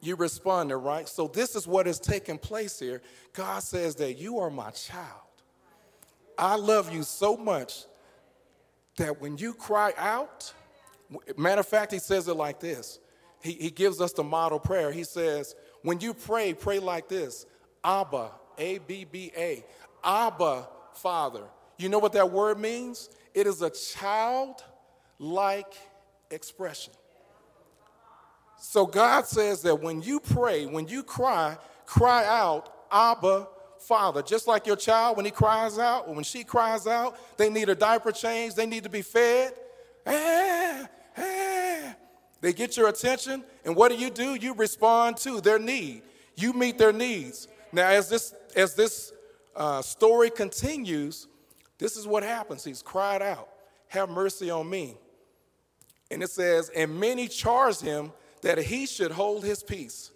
You 0.00 0.16
responded, 0.16 0.76
right? 0.76 1.08
So 1.08 1.26
this 1.28 1.56
is 1.56 1.66
what 1.66 1.86
is 1.86 1.98
taking 1.98 2.38
place 2.38 2.78
here. 2.78 3.00
God 3.32 3.62
says 3.62 3.94
that 3.96 4.14
you 4.14 4.38
are 4.38 4.50
my 4.50 4.70
child. 4.70 5.22
I 6.38 6.56
love 6.56 6.92
you 6.92 7.02
so 7.02 7.36
much 7.36 7.84
that 8.98 9.20
when 9.20 9.38
you 9.38 9.54
cry 9.54 9.92
out, 9.96 10.52
matter 11.36 11.60
of 11.60 11.66
fact, 11.66 11.92
he 11.92 11.98
says 11.98 12.28
it 12.28 12.34
like 12.34 12.60
this. 12.60 12.98
He, 13.42 13.52
he 13.52 13.70
gives 13.70 14.00
us 14.00 14.12
the 14.12 14.24
model 14.24 14.58
prayer. 14.58 14.92
He 14.92 15.04
says, 15.04 15.54
when 15.82 16.00
you 16.00 16.12
pray, 16.12 16.52
pray 16.52 16.78
like 16.78 17.08
this 17.08 17.46
Abba, 17.84 18.32
A 18.58 18.78
B 18.78 19.04
B 19.10 19.32
A, 19.36 19.64
Abba, 20.04 20.68
Father. 20.94 21.44
You 21.78 21.88
know 21.88 21.98
what 21.98 22.12
that 22.12 22.30
word 22.30 22.58
means? 22.58 23.10
It 23.36 23.46
is 23.46 23.60
a 23.60 23.68
child-like 23.68 25.74
expression. 26.30 26.94
So 28.58 28.86
God 28.86 29.26
says 29.26 29.60
that 29.62 29.76
when 29.76 30.00
you 30.00 30.20
pray, 30.20 30.64
when 30.64 30.88
you 30.88 31.02
cry, 31.02 31.58
cry 31.84 32.24
out, 32.24 32.72
Abba, 32.90 33.46
Father. 33.78 34.22
Just 34.22 34.48
like 34.48 34.66
your 34.66 34.76
child, 34.76 35.18
when 35.18 35.26
he 35.26 35.30
cries 35.30 35.78
out, 35.78 36.08
or 36.08 36.14
when 36.14 36.24
she 36.24 36.44
cries 36.44 36.86
out, 36.86 37.18
they 37.36 37.50
need 37.50 37.68
a 37.68 37.74
diaper 37.74 38.10
change, 38.10 38.54
they 38.54 38.64
need 38.64 38.84
to 38.84 38.88
be 38.88 39.02
fed. 39.02 39.52
Ah, 40.06 40.88
ah. 41.18 41.94
They 42.40 42.54
get 42.54 42.78
your 42.78 42.88
attention, 42.88 43.44
and 43.66 43.76
what 43.76 43.92
do 43.92 43.98
you 43.98 44.08
do? 44.08 44.34
You 44.34 44.54
respond 44.54 45.18
to 45.18 45.42
their 45.42 45.58
need. 45.58 46.04
You 46.36 46.54
meet 46.54 46.78
their 46.78 46.92
needs. 46.92 47.48
Now, 47.70 47.88
as 47.88 48.08
this 48.08 48.34
as 48.54 48.74
this 48.74 49.12
uh, 49.54 49.82
story 49.82 50.30
continues, 50.30 51.26
this 51.78 51.96
is 51.96 52.06
what 52.06 52.22
happens. 52.22 52.64
He's 52.64 52.82
cried 52.82 53.22
out, 53.22 53.48
Have 53.88 54.08
mercy 54.08 54.50
on 54.50 54.68
me. 54.68 54.96
And 56.10 56.22
it 56.22 56.30
says, 56.30 56.70
And 56.70 56.98
many 56.98 57.28
charged 57.28 57.80
him 57.80 58.12
that 58.42 58.58
he 58.58 58.86
should 58.86 59.10
hold 59.10 59.44
his 59.44 59.62
peace. 59.62 60.10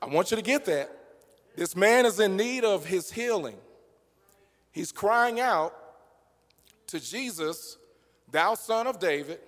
I 0.00 0.06
want 0.06 0.30
you 0.30 0.36
to 0.36 0.42
get 0.42 0.64
that. 0.66 0.90
This 1.56 1.74
man 1.74 2.06
is 2.06 2.20
in 2.20 2.36
need 2.36 2.64
of 2.64 2.84
his 2.86 3.10
healing. 3.10 3.56
He's 4.70 4.92
crying 4.92 5.40
out 5.40 5.74
to 6.88 7.00
Jesus, 7.00 7.78
Thou 8.30 8.54
son 8.54 8.86
of 8.86 9.00
David, 9.00 9.40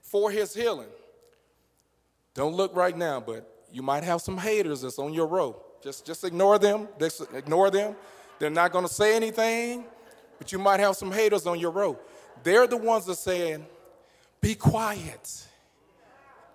for 0.00 0.30
his 0.30 0.54
healing. 0.54 0.88
Don't 2.34 2.54
look 2.54 2.74
right 2.74 2.96
now, 2.96 3.20
but 3.20 3.66
you 3.70 3.82
might 3.82 4.04
have 4.04 4.22
some 4.22 4.38
haters 4.38 4.80
that's 4.80 4.98
on 4.98 5.12
your 5.12 5.26
row. 5.26 5.62
Just, 5.82 6.06
just 6.06 6.24
ignore 6.24 6.58
them. 6.58 6.88
Just 6.98 7.22
ignore 7.34 7.70
them. 7.70 7.96
They're 8.38 8.48
not 8.48 8.72
going 8.72 8.86
to 8.86 8.92
say 8.92 9.14
anything 9.14 9.84
but 10.42 10.50
you 10.50 10.58
might 10.58 10.80
have 10.80 10.96
some 10.96 11.12
haters 11.12 11.46
on 11.46 11.60
your 11.60 11.70
road. 11.70 11.98
They're 12.42 12.66
the 12.66 12.76
ones 12.76 13.06
that 13.06 13.14
saying, 13.14 13.64
be 14.40 14.56
quiet. 14.56 15.46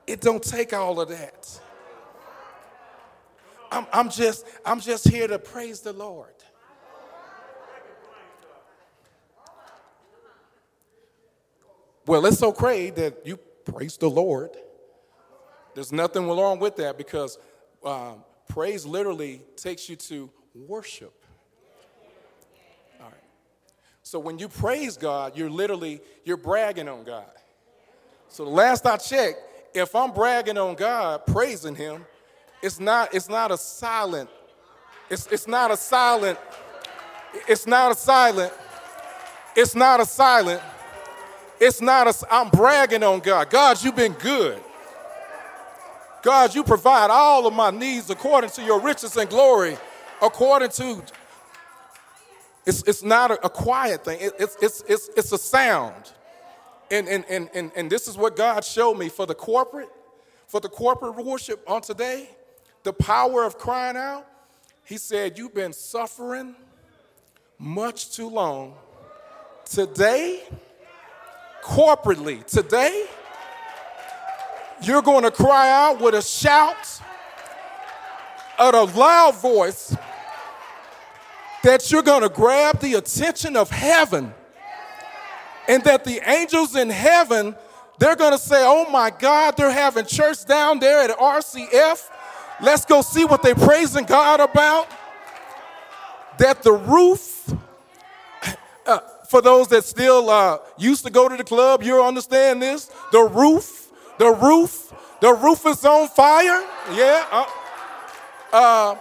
It 0.06 0.20
don't 0.20 0.44
take 0.44 0.74
all 0.74 1.00
of 1.00 1.08
that. 1.08 1.62
I'm, 3.72 3.86
I'm, 3.94 4.10
just, 4.10 4.46
I'm 4.66 4.82
just 4.82 5.08
here 5.08 5.26
to 5.30 5.40
praise 5.40 5.80
the 5.80 5.94
Lord. 5.94 6.34
Well, 12.06 12.26
it's 12.26 12.44
okay 12.44 12.90
that 12.90 13.26
you 13.26 13.38
praise 13.38 13.96
the 13.96 14.10
Lord. 14.10 14.50
There's 15.76 15.94
nothing 15.94 16.28
wrong 16.28 16.60
with 16.60 16.76
that 16.76 16.98
because 16.98 17.40
um, 17.86 18.26
praise 18.50 18.86
literally 18.86 19.44
takes 19.56 19.88
you 19.88 19.96
to 19.96 20.30
worship. 20.54 21.24
So 24.08 24.20
when 24.20 24.40
you 24.40 24.48
praise 24.48 24.96
God, 24.96 25.36
you're 25.36 25.50
literally 25.50 26.00
you're 26.24 26.38
bragging 26.38 26.88
on 26.88 27.04
God. 27.04 27.26
So 28.30 28.46
the 28.46 28.50
last 28.50 28.86
I 28.86 28.96
checked, 28.96 29.38
if 29.74 29.94
I'm 29.94 30.14
bragging 30.14 30.58
on 30.58 30.76
God, 30.76 31.26
praising 31.26 31.76
him, 31.76 32.06
it's 32.64 32.80
not 32.80 33.14
it's 33.14 33.28
not 33.28 33.52
a 33.52 33.58
silent 33.58 34.30
it's 35.10 35.28
it's 35.28 35.46
not 35.46 35.72
a 35.72 35.78
silent 35.78 36.40
it's 37.50 37.68
not 37.68 37.92
a 37.92 37.96
silent 37.96 38.54
it's 39.58 39.76
not 39.76 40.00
a 40.00 40.06
silent 40.06 40.62
it's 41.60 41.82
not 41.82 42.08
a 42.08 42.34
I'm 42.34 42.48
bragging 42.50 43.04
on 43.04 43.20
God. 43.20 43.50
God, 43.50 43.84
you've 43.84 43.98
been 43.98 44.14
good. 44.14 44.64
God, 46.24 46.56
you 46.56 46.64
provide 46.64 47.10
all 47.10 47.46
of 47.46 47.54
my 47.54 47.72
needs 47.72 48.10
according 48.10 48.52
to 48.52 48.64
your 48.64 48.80
riches 48.80 49.18
and 49.18 49.30
glory, 49.30 49.78
according 50.22 50.70
to 50.70 51.04
it's, 52.68 52.84
it's 52.84 53.02
not 53.02 53.32
a, 53.32 53.46
a 53.46 53.50
quiet 53.50 54.04
thing, 54.04 54.20
it, 54.20 54.34
it's, 54.38 54.58
it's, 54.62 54.84
it's, 54.88 55.10
it's 55.16 55.32
a 55.32 55.38
sound. 55.38 56.12
And, 56.92 57.08
and, 57.08 57.26
and, 57.30 57.50
and, 57.54 57.72
and 57.76 57.90
this 57.90 58.08
is 58.08 58.18
what 58.18 58.36
God 58.36 58.64
showed 58.64 58.96
me 58.96 59.10
for 59.10 59.26
the 59.26 59.34
corporate, 59.34 59.90
for 60.48 60.60
the 60.60 60.70
corporate 60.70 61.16
worship 61.16 61.64
on 61.68 61.82
today, 61.82 62.30
the 62.84 62.94
power 62.94 63.44
of 63.44 63.58
crying 63.58 63.98
out. 63.98 64.28
He 64.86 64.98
said, 64.98 65.38
You've 65.38 65.54
been 65.54 65.74
suffering 65.74 66.56
much 67.58 68.12
too 68.16 68.30
long. 68.30 68.76
Today, 69.66 70.44
corporately, 71.64 72.46
today, 72.46 73.06
you're 74.82 75.02
going 75.02 75.24
to 75.24 75.32
cry 75.32 75.70
out 75.70 76.00
with 76.00 76.16
a 76.16 76.22
shout, 76.22 77.02
at 78.60 78.74
a 78.74 78.84
loud 78.84 79.36
voice 79.36 79.96
that 81.64 81.92
you're 81.92 82.04
going 82.04 82.24
to 82.24 82.30
grab 82.30 82.80
the 82.80 82.94
attention 82.96 83.56
of 83.56 83.70
heaven 83.70 84.34
and 85.68 85.84
that 85.84 86.04
the 86.04 86.22
angels 86.30 86.76
in 86.76 86.90
heaven 86.90 87.56
they're 88.00 88.16
going 88.16 88.32
to 88.32 88.38
say 88.38 88.64
oh 88.66 88.90
my 88.90 89.10
god 89.10 89.58
they're 89.58 89.72
having 89.72 90.06
church 90.06 90.46
down 90.46 90.80
there 90.80 91.02
at 91.02 91.18
rcf 91.18 92.10
let's 92.62 92.86
go 92.86 93.02
see 93.02 93.26
what 93.26 93.42
they're 93.42 93.56
praising 93.56 94.06
god 94.06 94.40
about. 94.40 94.88
That 96.38 96.62
the 96.62 96.74
roof 96.74 97.52
uh, 98.86 99.00
for 99.28 99.42
those 99.42 99.68
that 99.70 99.84
still 99.84 100.30
uh, 100.30 100.60
used 100.78 101.04
to 101.06 101.12
go 101.12 101.28
to 101.28 101.36
the 101.36 101.44
club 101.44 101.84
you 101.84 102.02
understand 102.02 102.62
this? 102.62 102.92
The 103.12 103.22
roof 103.22 103.92
the 104.18 104.32
roof 104.32 104.94
the 105.20 105.34
roof 105.34 105.66
is 105.66 105.84
on 105.84 106.08
fire. 106.10 106.64
Yeah 106.94 107.26
uh, 107.32 107.46
uh 108.54 108.96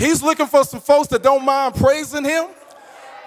He's 0.00 0.22
looking 0.22 0.46
for 0.46 0.64
some 0.64 0.80
folks 0.80 1.08
that 1.08 1.22
don't 1.22 1.44
mind 1.44 1.74
praising 1.74 2.24
him. 2.24 2.46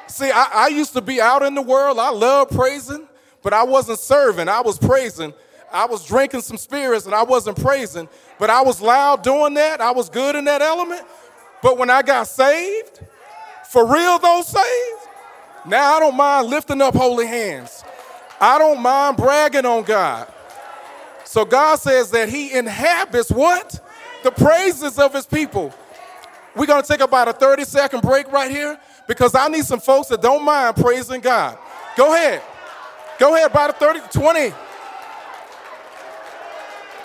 See, 0.07 0.31
I, 0.31 0.47
I, 0.51 0.67
used 0.69 0.93
to 0.93 1.01
be 1.01 1.21
out 1.21 1.43
in 1.43 1.53
the 1.53 1.61
world. 1.61 1.99
I 1.99 2.09
love 2.09 2.49
praising, 2.49 3.07
but 3.43 3.53
I 3.53 3.61
wasn't 3.61 3.99
serving. 3.99 4.49
I 4.49 4.59
was 4.61 4.79
praising. 4.79 5.35
I 5.71 5.85
was 5.85 6.03
drinking 6.03 6.41
some 6.41 6.57
spirits 6.57 7.05
and 7.05 7.13
I 7.13 7.21
wasn't 7.21 7.61
praising, 7.61 8.09
but 8.39 8.49
I 8.49 8.63
was 8.63 8.81
loud 8.81 9.21
doing 9.21 9.53
that. 9.53 9.81
I 9.81 9.91
was 9.91 10.09
good 10.09 10.35
in 10.35 10.45
that 10.45 10.63
element. 10.63 11.03
But 11.61 11.77
when 11.77 11.91
I 11.91 12.01
got 12.01 12.23
saved, 12.23 13.01
for 13.69 13.85
real, 13.85 14.17
those 14.17 14.47
saved, 14.47 15.07
now 15.67 15.93
I 15.93 15.99
don't 15.99 16.17
mind 16.17 16.47
lifting 16.47 16.81
up 16.81 16.95
holy 16.95 17.27
hands. 17.27 17.83
I 18.41 18.57
don't 18.57 18.81
mind 18.81 19.17
bragging 19.17 19.65
on 19.65 19.83
God. 19.83 20.27
So 21.23 21.45
God 21.45 21.75
says 21.75 22.09
that 22.11 22.29
He 22.29 22.51
inhabits 22.51 23.29
what? 23.29 23.79
The 24.23 24.31
praises 24.31 24.97
of 24.97 25.13
His 25.13 25.27
people. 25.27 25.71
We're 26.55 26.67
going 26.67 26.81
to 26.81 26.87
take 26.87 27.01
about 27.01 27.27
a 27.27 27.33
30 27.33 27.65
second 27.65 28.01
break 28.01 28.31
right 28.31 28.51
here 28.51 28.79
because 29.07 29.33
I 29.35 29.47
need 29.47 29.65
some 29.65 29.79
folks 29.79 30.09
that 30.09 30.21
don't 30.21 30.43
mind 30.43 30.75
praising 30.75 31.21
God. 31.21 31.57
Go 31.97 32.13
ahead. 32.13 32.41
Go 33.19 33.35
ahead, 33.35 33.51
about 33.51 33.71
a 33.71 33.73
30, 33.73 33.99
20. 34.11 34.53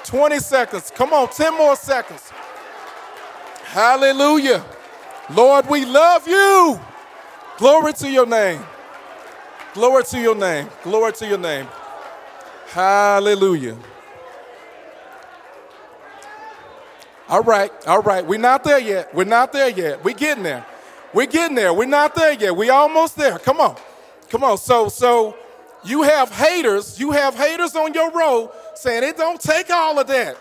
20 0.04 0.38
seconds. 0.38 0.90
Come 0.94 1.12
on, 1.12 1.28
10 1.28 1.56
more 1.56 1.76
seconds. 1.76 2.30
Hallelujah. 3.64 4.64
Lord, 5.30 5.68
we 5.68 5.84
love 5.84 6.26
you. 6.26 6.80
Glory 7.58 7.92
to 7.94 8.10
your 8.10 8.24
name. 8.24 8.62
Glory 9.74 10.04
to 10.04 10.18
your 10.18 10.34
name. 10.34 10.68
Glory 10.82 11.12
to 11.12 11.26
your 11.26 11.38
name. 11.38 11.66
Hallelujah. 12.68 13.76
All 17.28 17.42
right, 17.42 17.70
all 17.86 18.02
right. 18.02 18.26
We're 18.26 18.38
not 18.38 18.64
there 18.64 18.78
yet. 18.78 19.14
We're 19.14 19.24
not 19.24 19.52
there 19.52 19.68
yet. 19.68 20.02
We're 20.02 20.14
getting 20.14 20.42
there. 20.42 20.64
We're 21.12 21.26
getting 21.26 21.54
there. 21.54 21.74
We're 21.74 21.86
not 21.86 22.14
there 22.14 22.32
yet. 22.32 22.56
We're 22.56 22.72
almost 22.72 23.16
there. 23.16 23.38
Come 23.38 23.60
on. 23.60 23.76
Come 24.30 24.44
on. 24.44 24.56
So, 24.58 24.88
so 24.88 25.36
you 25.84 26.02
have 26.02 26.30
haters, 26.30 26.98
you 26.98 27.12
have 27.12 27.34
haters 27.34 27.76
on 27.76 27.94
your 27.94 28.10
road 28.12 28.50
saying 28.74 29.04
it 29.04 29.16
don't 29.16 29.40
take 29.40 29.70
all 29.70 29.98
of 29.98 30.06
that. 30.06 30.36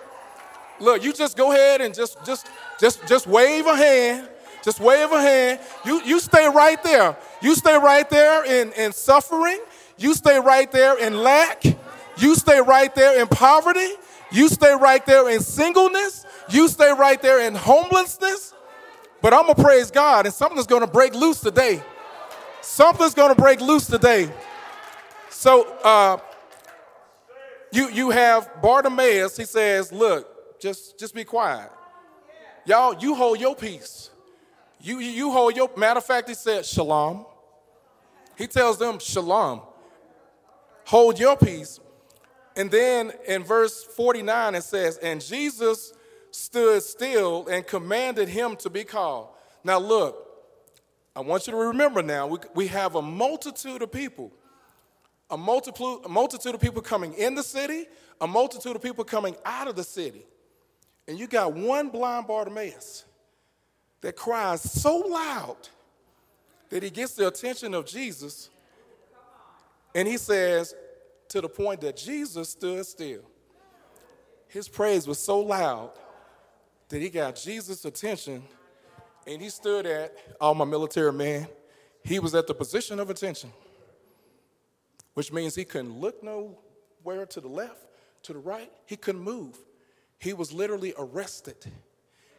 Look, 0.80 1.04
you 1.04 1.13
just 1.13 1.36
go 1.36 1.52
ahead 1.52 1.82
and 1.82 1.93
just 1.93 2.23
just 2.26 2.47
just 2.80 3.06
just 3.08 3.28
wave 3.28 3.65
a 3.65 3.76
hand. 3.76 4.30
Just 4.63 4.80
wave 4.80 5.12
a 5.12 5.21
hand. 5.21 5.60
You 5.86 6.02
you 6.04 6.19
stay 6.19 6.47
right 6.47 6.82
there. 6.84 7.15
You 7.41 7.56
stay 7.56 7.78
right 7.78 8.10
there 8.10 8.45
in, 8.45 8.71
in 8.73 8.91
suffering. 8.91 9.60
You 9.97 10.13
stay 10.13 10.39
right 10.39 10.71
there 10.71 10.97
in 11.00 11.23
lack. 11.23 11.63
You 12.17 12.36
stay 12.36 12.62
right 12.62 12.93
there 12.93 13.19
in 13.19 13.28
poverty. 13.28 13.89
You 14.32 14.50
stay 14.50 14.76
right 14.76 15.06
there 15.06 15.30
in 15.30 15.39
singleness. 15.39 16.26
You 16.49 16.67
stay 16.67 16.91
right 16.91 17.21
there 17.21 17.45
in 17.45 17.55
homelessness. 17.55 18.53
But 19.21 19.33
I'm 19.33 19.43
going 19.43 19.55
to 19.55 19.63
praise 19.63 19.89
God, 19.91 20.25
and 20.25 20.33
something's 20.33 20.67
going 20.67 20.81
to 20.81 20.91
break 20.91 21.15
loose 21.15 21.41
today. 21.41 21.81
Something's 22.62 23.13
going 23.13 23.33
to 23.33 23.41
break 23.41 23.62
loose 23.62 23.88
today. 23.88 24.31
So 25.29 25.65
uh, 25.83 26.17
you, 27.71 27.89
you 27.89 28.10
have 28.12 28.62
Bartimaeus, 28.62 29.36
he 29.36 29.45
says, 29.45 29.91
Look, 29.91 30.60
just, 30.60 30.99
just 30.99 31.15
be 31.15 31.23
quiet. 31.23 31.69
Y'all, 32.65 32.97
you 32.99 33.15
hold 33.15 33.39
your 33.39 33.55
peace. 33.55 34.10
You, 34.79 34.99
you 34.99 35.31
hold 35.31 35.55
your, 35.55 35.69
matter 35.75 35.97
of 35.97 36.05
fact, 36.05 36.29
he 36.29 36.36
said, 36.36 36.65
Shalom. 36.65 37.25
He 38.38 38.45
tells 38.45 38.77
them, 38.77 38.99
Shalom. 38.99 39.62
Hold 40.86 41.19
your 41.19 41.36
peace. 41.36 41.79
And 42.55 42.69
then 42.69 43.12
in 43.27 43.43
verse 43.43 43.83
49, 43.83 44.55
it 44.55 44.63
says, 44.63 44.97
And 44.97 45.23
Jesus 45.23 45.93
stood 46.38 46.84
still 46.84 47.47
and 47.47 47.65
commanded 47.65 48.30
him 48.30 48.56
to 48.58 48.69
be 48.69 48.84
called. 48.84 49.30
Now, 49.63 49.80
look, 49.80 50.23
I 51.15 51.21
want 51.21 51.47
you 51.47 51.52
to 51.52 51.58
remember 51.58 52.04
now, 52.04 52.28
we, 52.28 52.38
we 52.54 52.67
have 52.67 52.95
a 52.95 53.02
multitude 53.02 53.82
of 53.82 53.91
people, 53.91 54.32
a 55.30 55.38
multitude, 55.38 56.00
a 56.06 56.10
multitude 56.10 56.54
of 56.54 56.62
people 56.62 56.82
coming 56.82 57.13
in 57.13 57.36
the 57.36 57.43
city, 57.43 57.86
a 58.21 58.28
multitude 58.28 58.76
of 58.76 58.82
people 58.82 59.04
coming 59.04 59.36
out 59.45 59.67
of 59.67 59.76
the 59.76 59.84
city. 59.84 60.26
And 61.08 61.17
you 61.17 61.28
got 61.28 61.54
one 61.54 61.89
blind 61.89 62.28
Bartimaeus 62.28 63.06
that 64.02 64.15
cries 64.15 64.62
so 64.62 64.97
loud 64.97 65.58
that 66.69 66.84
he 66.84 66.89
gets 66.89 67.13
the 67.13 67.28
attention 67.28 67.73
of 67.73 67.86
Jesus. 67.86 68.50
And 69.95 70.08
he 70.08 70.17
says, 70.17 70.76
to 71.30 71.41
the 71.41 71.50
point 71.50 71.82
that 71.82 71.97
Jesus 71.97 72.50
stood 72.50 72.86
still. 72.86 73.23
His 74.47 74.69
praise 74.69 75.08
was 75.08 75.19
so 75.19 75.39
loud 75.39 75.91
that 76.89 77.02
he 77.02 77.10
got 77.10 77.36
Jesus' 77.36 77.86
attention 77.86 78.43
and 79.26 79.41
he 79.41 79.50
stood 79.50 79.86
at, 79.86 80.15
all 80.39 80.56
my 80.56 80.65
military 80.65 81.12
man, 81.12 81.47
he 82.04 82.19
was 82.19 82.34
at 82.34 82.47
the 82.47 82.54
position 82.54 83.00
of 83.00 83.10
attention, 83.10 83.52
which 85.13 85.34
means 85.34 85.54
he 85.54 85.65
couldn't 85.65 86.00
look 86.00 86.23
nowhere 86.23 87.26
to 87.26 87.41
the 87.41 87.47
left, 87.47 87.86
to 88.23 88.34
the 88.34 88.39
right, 88.39 88.71
he 88.86 88.95
couldn't 88.95 89.21
move. 89.21 89.58
He 90.17 90.34
was 90.34 90.54
literally 90.54 90.93
arrested. 90.97 91.58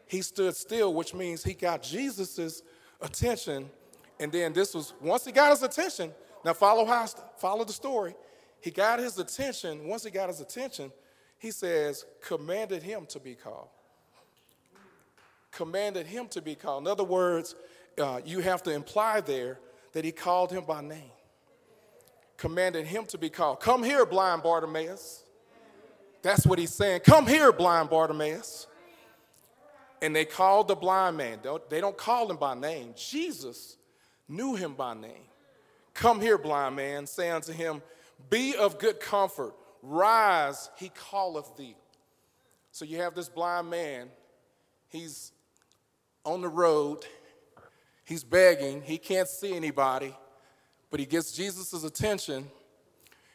He 0.06 0.22
stood 0.22 0.56
still, 0.56 0.94
which 0.94 1.12
means 1.12 1.44
he 1.44 1.52
got 1.52 1.82
Jesus' 1.82 2.62
attention. 3.02 3.68
And 4.18 4.32
then 4.32 4.54
this 4.54 4.74
was, 4.74 4.94
once 5.00 5.26
he 5.26 5.32
got 5.32 5.50
his 5.50 5.62
attention, 5.62 6.12
now 6.44 6.54
follow 6.54 6.86
how, 6.86 7.06
follow 7.36 7.64
the 7.64 7.72
story. 7.72 8.14
He 8.60 8.70
got 8.70 8.98
his 8.98 9.18
attention. 9.18 9.86
Once 9.86 10.04
he 10.04 10.10
got 10.10 10.28
his 10.28 10.40
attention, 10.40 10.90
he 11.38 11.50
says, 11.50 12.06
commanded 12.22 12.82
him 12.82 13.06
to 13.06 13.20
be 13.20 13.34
called 13.34 13.68
commanded 15.50 16.06
him 16.06 16.28
to 16.28 16.42
be 16.42 16.54
called. 16.54 16.84
In 16.84 16.88
other 16.88 17.04
words, 17.04 17.54
uh, 17.98 18.20
you 18.24 18.40
have 18.40 18.62
to 18.64 18.70
imply 18.72 19.20
there 19.20 19.58
that 19.92 20.04
he 20.04 20.12
called 20.12 20.52
him 20.52 20.64
by 20.64 20.80
name. 20.80 21.10
Commanded 22.36 22.86
him 22.86 23.04
to 23.06 23.18
be 23.18 23.30
called. 23.30 23.60
Come 23.60 23.82
here, 23.82 24.06
blind 24.06 24.42
Bartimaeus. 24.42 25.24
That's 26.22 26.46
what 26.46 26.58
he's 26.58 26.72
saying. 26.72 27.00
Come 27.00 27.26
here, 27.26 27.52
blind 27.52 27.90
Bartimaeus. 27.90 28.66
And 30.00 30.14
they 30.14 30.24
called 30.24 30.68
the 30.68 30.76
blind 30.76 31.16
man. 31.16 31.40
They 31.68 31.80
don't 31.80 31.96
call 31.96 32.30
him 32.30 32.36
by 32.36 32.54
name. 32.54 32.94
Jesus 32.96 33.76
knew 34.28 34.54
him 34.54 34.74
by 34.74 34.94
name. 34.94 35.26
Come 35.94 36.20
here, 36.20 36.38
blind 36.38 36.76
man, 36.76 37.06
say 37.06 37.30
unto 37.30 37.52
him, 37.52 37.82
Be 38.30 38.54
of 38.54 38.78
good 38.78 39.00
comfort. 39.00 39.54
Rise, 39.82 40.70
he 40.76 40.92
calleth 41.10 41.56
thee. 41.56 41.76
So 42.70 42.84
you 42.84 42.98
have 42.98 43.14
this 43.16 43.28
blind 43.28 43.68
man. 43.70 44.08
He's 44.88 45.32
on 46.24 46.40
the 46.40 46.48
road. 46.48 47.06
He's 48.04 48.24
begging. 48.24 48.82
He 48.82 48.98
can't 48.98 49.28
see 49.28 49.54
anybody, 49.54 50.14
but 50.90 51.00
he 51.00 51.06
gets 51.06 51.32
Jesus' 51.32 51.84
attention. 51.84 52.48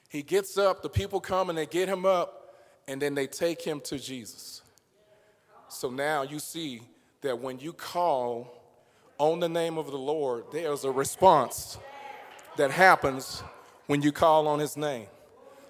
He 0.10 0.24
gets 0.24 0.58
up. 0.58 0.82
The 0.82 0.90
people 0.90 1.20
come 1.20 1.50
and 1.50 1.58
they 1.58 1.66
get 1.66 1.88
him 1.88 2.06
up, 2.06 2.56
and 2.88 3.02
then 3.02 3.16
they 3.16 3.28
take 3.28 3.62
him 3.62 3.80
to 3.82 4.00
Jesus. 4.00 4.62
So 5.70 5.90
now 5.90 6.24
you 6.24 6.40
see 6.40 6.82
that 7.22 7.40
when 7.40 7.60
you 7.60 7.74
call 7.74 8.62
on 9.18 9.40
the 9.40 9.50
name 9.50 9.78
of 9.78 9.88
the 9.88 9.98
Lord, 9.98 10.46
there's 10.52 10.84
a 10.84 10.92
response 10.92 11.78
that 12.58 12.72
happens 12.72 13.44
when 13.88 14.02
you 14.02 14.12
call 14.12 14.48
on 14.48 14.60
his 14.60 14.78
name. 14.78 15.08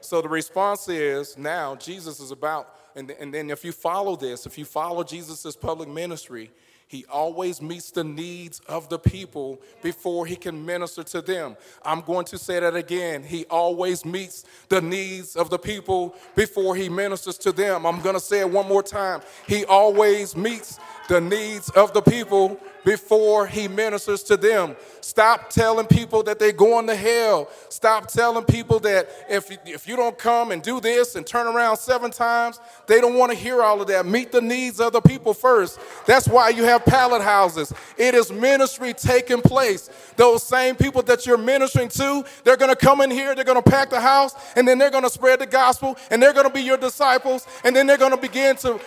So 0.02 0.21
the 0.21 0.30
response 0.30 0.89
is 0.89 1.38
now 1.38 1.76
Jesus 1.76 2.19
is 2.19 2.32
about, 2.32 2.76
and, 2.95 3.10
and 3.12 3.34
then 3.34 3.49
if 3.49 3.63
you 3.63 3.71
follow 3.71 4.15
this, 4.15 4.45
if 4.45 4.58
you 4.58 4.65
follow 4.65 5.04
Jesus' 5.04 5.56
public 5.56 5.88
ministry, 5.88 6.52
he 6.88 7.06
always 7.06 7.62
meets 7.62 7.91
the 7.91 8.04
needs 8.04 8.60
of 8.67 8.89
the 8.89 9.00
people 9.00 9.60
before 9.82 10.26
he 10.26 10.36
can 10.36 10.65
minister 10.65 11.04
to 11.04 11.22
them. 11.22 11.58
I'm 11.84 12.02
going 12.02 12.26
to 12.26 12.38
say 12.38 12.60
that 12.60 12.76
again. 12.76 13.24
He 13.24 13.46
always 13.46 14.06
meets 14.06 14.46
the 14.69 14.82
needs 14.82 15.36
of 15.36 15.50
the 15.50 15.58
people 15.58 16.15
before 16.36 16.76
he 16.76 16.89
ministers 16.89 17.38
to 17.39 17.52
them. 17.52 17.86
I'm 17.86 18.02
going 18.02 18.15
to 18.15 18.22
say 18.22 18.41
it 18.41 18.50
one 18.50 18.67
more 18.67 18.84
time. 18.84 19.22
He 19.48 19.65
always 19.65 20.36
meets 20.36 20.80
the 21.07 21.19
needs 21.19 21.69
of 21.71 21.93
the 21.93 22.01
people 22.01 22.59
before 22.85 23.47
he 23.47 23.67
ministers 23.67 24.23
to 24.23 24.37
them. 24.37 24.75
Stop 25.01 25.49
telling 25.49 25.85
people 25.85 26.23
that 26.23 26.39
they're 26.39 26.51
going 26.51 26.87
to 26.87 26.95
hell. 26.95 27.49
Stop 27.69 28.07
telling 28.07 28.43
people 28.45 28.79
that 28.81 29.09
if, 29.29 29.51
if 29.65 29.87
you 29.87 29.95
don't 29.95 30.17
come 30.17 30.51
and 30.51 30.61
do 30.61 30.79
this 30.79 31.15
and 31.15 31.25
turn 31.25 31.47
around 31.47 31.77
seven 31.77 32.11
times, 32.11 32.59
they 32.87 32.99
don't 33.01 33.15
want 33.15 33.31
to 33.31 33.37
hear 33.37 33.61
all 33.61 33.81
of 33.81 33.87
that. 33.87 34.05
Meet 34.05 34.31
the 34.31 34.41
needs 34.41 34.79
of 34.79 34.93
the 34.93 35.01
people 35.01 35.33
first. 35.33 35.79
That's 36.05 36.27
why 36.27 36.49
you 36.49 36.63
have 36.63 36.85
pallet 36.85 37.21
houses. 37.21 37.73
It 37.97 38.15
is 38.15 38.31
ministry 38.31 38.93
taking 38.93 39.41
place. 39.41 39.89
Those 40.15 40.43
same 40.43 40.75
people 40.75 41.01
that 41.03 41.25
you're 41.25 41.37
ministering 41.37 41.89
to, 41.89 42.25
they're 42.43 42.57
going 42.57 42.71
to 42.73 42.75
come 42.75 43.01
in 43.01 43.11
here, 43.11 43.35
they're 43.35 43.43
going 43.45 43.61
to 43.61 43.69
pack 43.69 43.89
the 43.89 44.01
house, 44.01 44.35
and 44.55 44.67
then 44.67 44.77
they're 44.77 44.91
going 44.91 45.03
to 45.03 45.09
spread 45.09 45.39
the 45.39 45.45
gospel, 45.45 45.97
and 46.11 46.21
they're 46.21 46.33
going 46.33 46.47
to 46.47 46.53
be 46.53 46.61
your 46.61 46.77
disciples, 46.77 47.47
and 47.63 47.75
then 47.75 47.87
they're 47.87 47.97
going 47.97 48.11
to 48.11 48.17
begin 48.17 48.55
to 48.57 48.79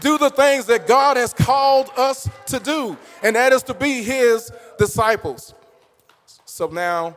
do 0.00 0.18
the 0.18 0.30
things 0.30 0.66
that 0.66 0.86
God 0.86 1.16
has 1.16 1.32
called 1.32 1.90
us 1.96 2.28
to 2.46 2.58
do, 2.58 2.96
and 3.22 3.36
that 3.36 3.52
is 3.52 3.62
to 3.64 3.74
be 3.74 4.02
His 4.02 4.50
disciples. 4.78 5.54
So 6.44 6.66
now 6.66 7.16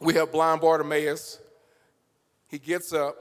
we 0.00 0.14
have 0.14 0.32
blind 0.32 0.60
Bartimaeus. 0.60 1.40
He 2.48 2.58
gets 2.58 2.92
up, 2.92 3.16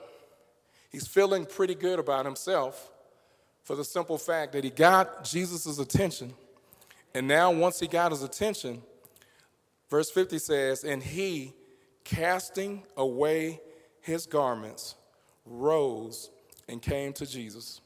he's 0.89 1.07
feeling 1.07 1.45
pretty 1.45 1.75
good 1.75 1.99
about 1.99 2.25
himself 2.25 2.91
for 3.63 3.75
the 3.75 3.83
simple 3.83 4.17
fact 4.17 4.53
that 4.53 4.63
he 4.63 4.69
got 4.69 5.25
Jesus' 5.25 5.79
attention. 5.79 6.33
And 7.13 7.27
now, 7.27 7.51
once 7.51 7.79
he 7.79 7.87
got 7.87 8.11
his 8.11 8.23
attention, 8.23 8.81
verse 9.89 10.09
50 10.11 10.39
says, 10.39 10.83
And 10.83 11.01
he, 11.01 11.53
casting 12.03 12.83
away 12.95 13.59
his 14.01 14.25
garments, 14.25 14.95
rose, 15.45 16.29
and 16.69 16.81
came 16.81 17.11
to 17.13 17.25
Jesus. 17.25 17.81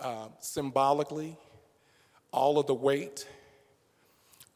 Uh, 0.00 0.28
symbolically, 0.40 1.36
all 2.32 2.58
of 2.58 2.66
the 2.66 2.74
weight, 2.74 3.26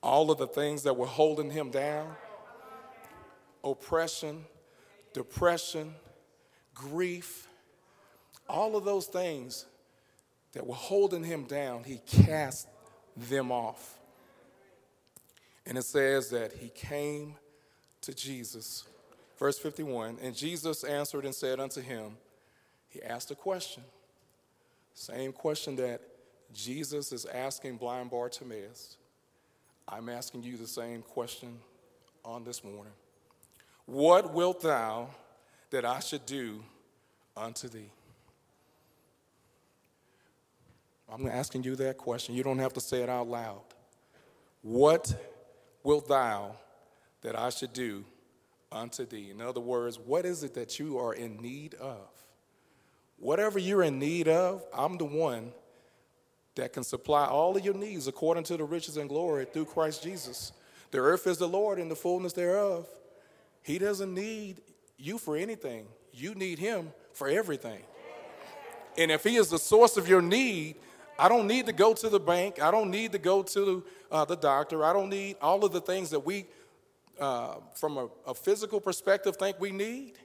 all 0.02 0.30
of 0.30 0.38
the 0.38 0.46
things 0.46 0.82
that 0.84 0.96
were 0.96 1.06
holding 1.06 1.50
him 1.50 1.70
down 1.70 2.16
oppression, 3.64 4.44
depression, 5.12 5.94
grief, 6.74 7.48
all 8.48 8.76
of 8.76 8.84
those 8.84 9.06
things 9.06 9.64
that 10.52 10.66
were 10.66 10.74
holding 10.74 11.24
him 11.24 11.44
down, 11.44 11.82
he 11.82 12.00
cast 12.06 12.68
them 13.16 13.50
off. 13.50 13.98
And 15.66 15.78
it 15.78 15.84
says 15.84 16.30
that 16.30 16.52
he 16.52 16.68
came 16.68 17.36
to 18.02 18.12
Jesus. 18.12 18.84
Verse 19.38 19.58
51 19.58 20.18
And 20.22 20.36
Jesus 20.36 20.84
answered 20.84 21.24
and 21.24 21.34
said 21.34 21.58
unto 21.58 21.80
him, 21.80 22.16
He 22.88 23.02
asked 23.02 23.30
a 23.30 23.34
question. 23.34 23.82
Same 24.94 25.32
question 25.32 25.74
that 25.76 26.00
Jesus 26.52 27.10
is 27.12 27.26
asking 27.26 27.76
blind 27.76 28.10
Bartimaeus. 28.10 28.96
I'm 29.88 30.08
asking 30.08 30.44
you 30.44 30.56
the 30.56 30.68
same 30.68 31.02
question 31.02 31.58
on 32.24 32.44
this 32.44 32.62
morning. 32.62 32.92
What 33.86 34.32
wilt 34.32 34.62
thou 34.62 35.10
that 35.70 35.84
I 35.84 35.98
should 35.98 36.24
do 36.24 36.62
unto 37.36 37.68
thee? 37.68 37.90
I'm 41.12 41.26
asking 41.26 41.64
you 41.64 41.76
that 41.76 41.98
question. 41.98 42.34
You 42.34 42.44
don't 42.44 42.60
have 42.60 42.72
to 42.74 42.80
say 42.80 43.02
it 43.02 43.08
out 43.08 43.28
loud. 43.28 43.62
What 44.62 45.14
wilt 45.82 46.08
thou 46.08 46.56
that 47.20 47.38
I 47.38 47.50
should 47.50 47.72
do 47.72 48.04
unto 48.72 49.04
thee? 49.04 49.30
In 49.30 49.40
other 49.40 49.60
words, 49.60 49.98
what 49.98 50.24
is 50.24 50.44
it 50.44 50.54
that 50.54 50.78
you 50.78 50.98
are 50.98 51.12
in 51.12 51.36
need 51.42 51.74
of? 51.74 52.08
Whatever 53.16 53.58
you're 53.58 53.82
in 53.82 53.98
need 53.98 54.28
of, 54.28 54.64
I'm 54.76 54.98
the 54.98 55.04
one 55.04 55.52
that 56.56 56.72
can 56.72 56.84
supply 56.84 57.26
all 57.26 57.56
of 57.56 57.64
your 57.64 57.74
needs 57.74 58.06
according 58.06 58.44
to 58.44 58.56
the 58.56 58.64
riches 58.64 58.96
and 58.96 59.08
glory 59.08 59.44
through 59.44 59.64
Christ 59.66 60.02
Jesus. 60.02 60.52
The 60.90 60.98
earth 60.98 61.26
is 61.26 61.38
the 61.38 61.48
Lord 61.48 61.78
and 61.78 61.90
the 61.90 61.96
fullness 61.96 62.32
thereof. 62.32 62.86
He 63.62 63.78
doesn't 63.78 64.14
need 64.14 64.60
you 64.96 65.18
for 65.18 65.36
anything, 65.36 65.86
you 66.12 66.34
need 66.34 66.58
Him 66.58 66.92
for 67.12 67.28
everything. 67.28 67.80
And 68.96 69.10
if 69.10 69.24
He 69.24 69.36
is 69.36 69.50
the 69.50 69.58
source 69.58 69.96
of 69.96 70.06
your 70.08 70.22
need, 70.22 70.76
I 71.18 71.28
don't 71.28 71.46
need 71.46 71.66
to 71.66 71.72
go 71.72 71.94
to 71.94 72.08
the 72.08 72.20
bank. 72.20 72.60
I 72.62 72.70
don't 72.70 72.90
need 72.90 73.12
to 73.12 73.18
go 73.18 73.42
to 73.42 73.84
uh, 74.10 74.24
the 74.24 74.36
doctor. 74.36 74.84
I 74.84 74.92
don't 74.92 75.10
need 75.10 75.36
all 75.40 75.64
of 75.64 75.72
the 75.72 75.80
things 75.80 76.10
that 76.10 76.20
we, 76.20 76.46
uh, 77.20 77.56
from 77.74 77.98
a, 77.98 78.08
a 78.26 78.34
physical 78.34 78.80
perspective, 78.80 79.36
think 79.36 79.60
we 79.60 79.70
need. 79.70 80.18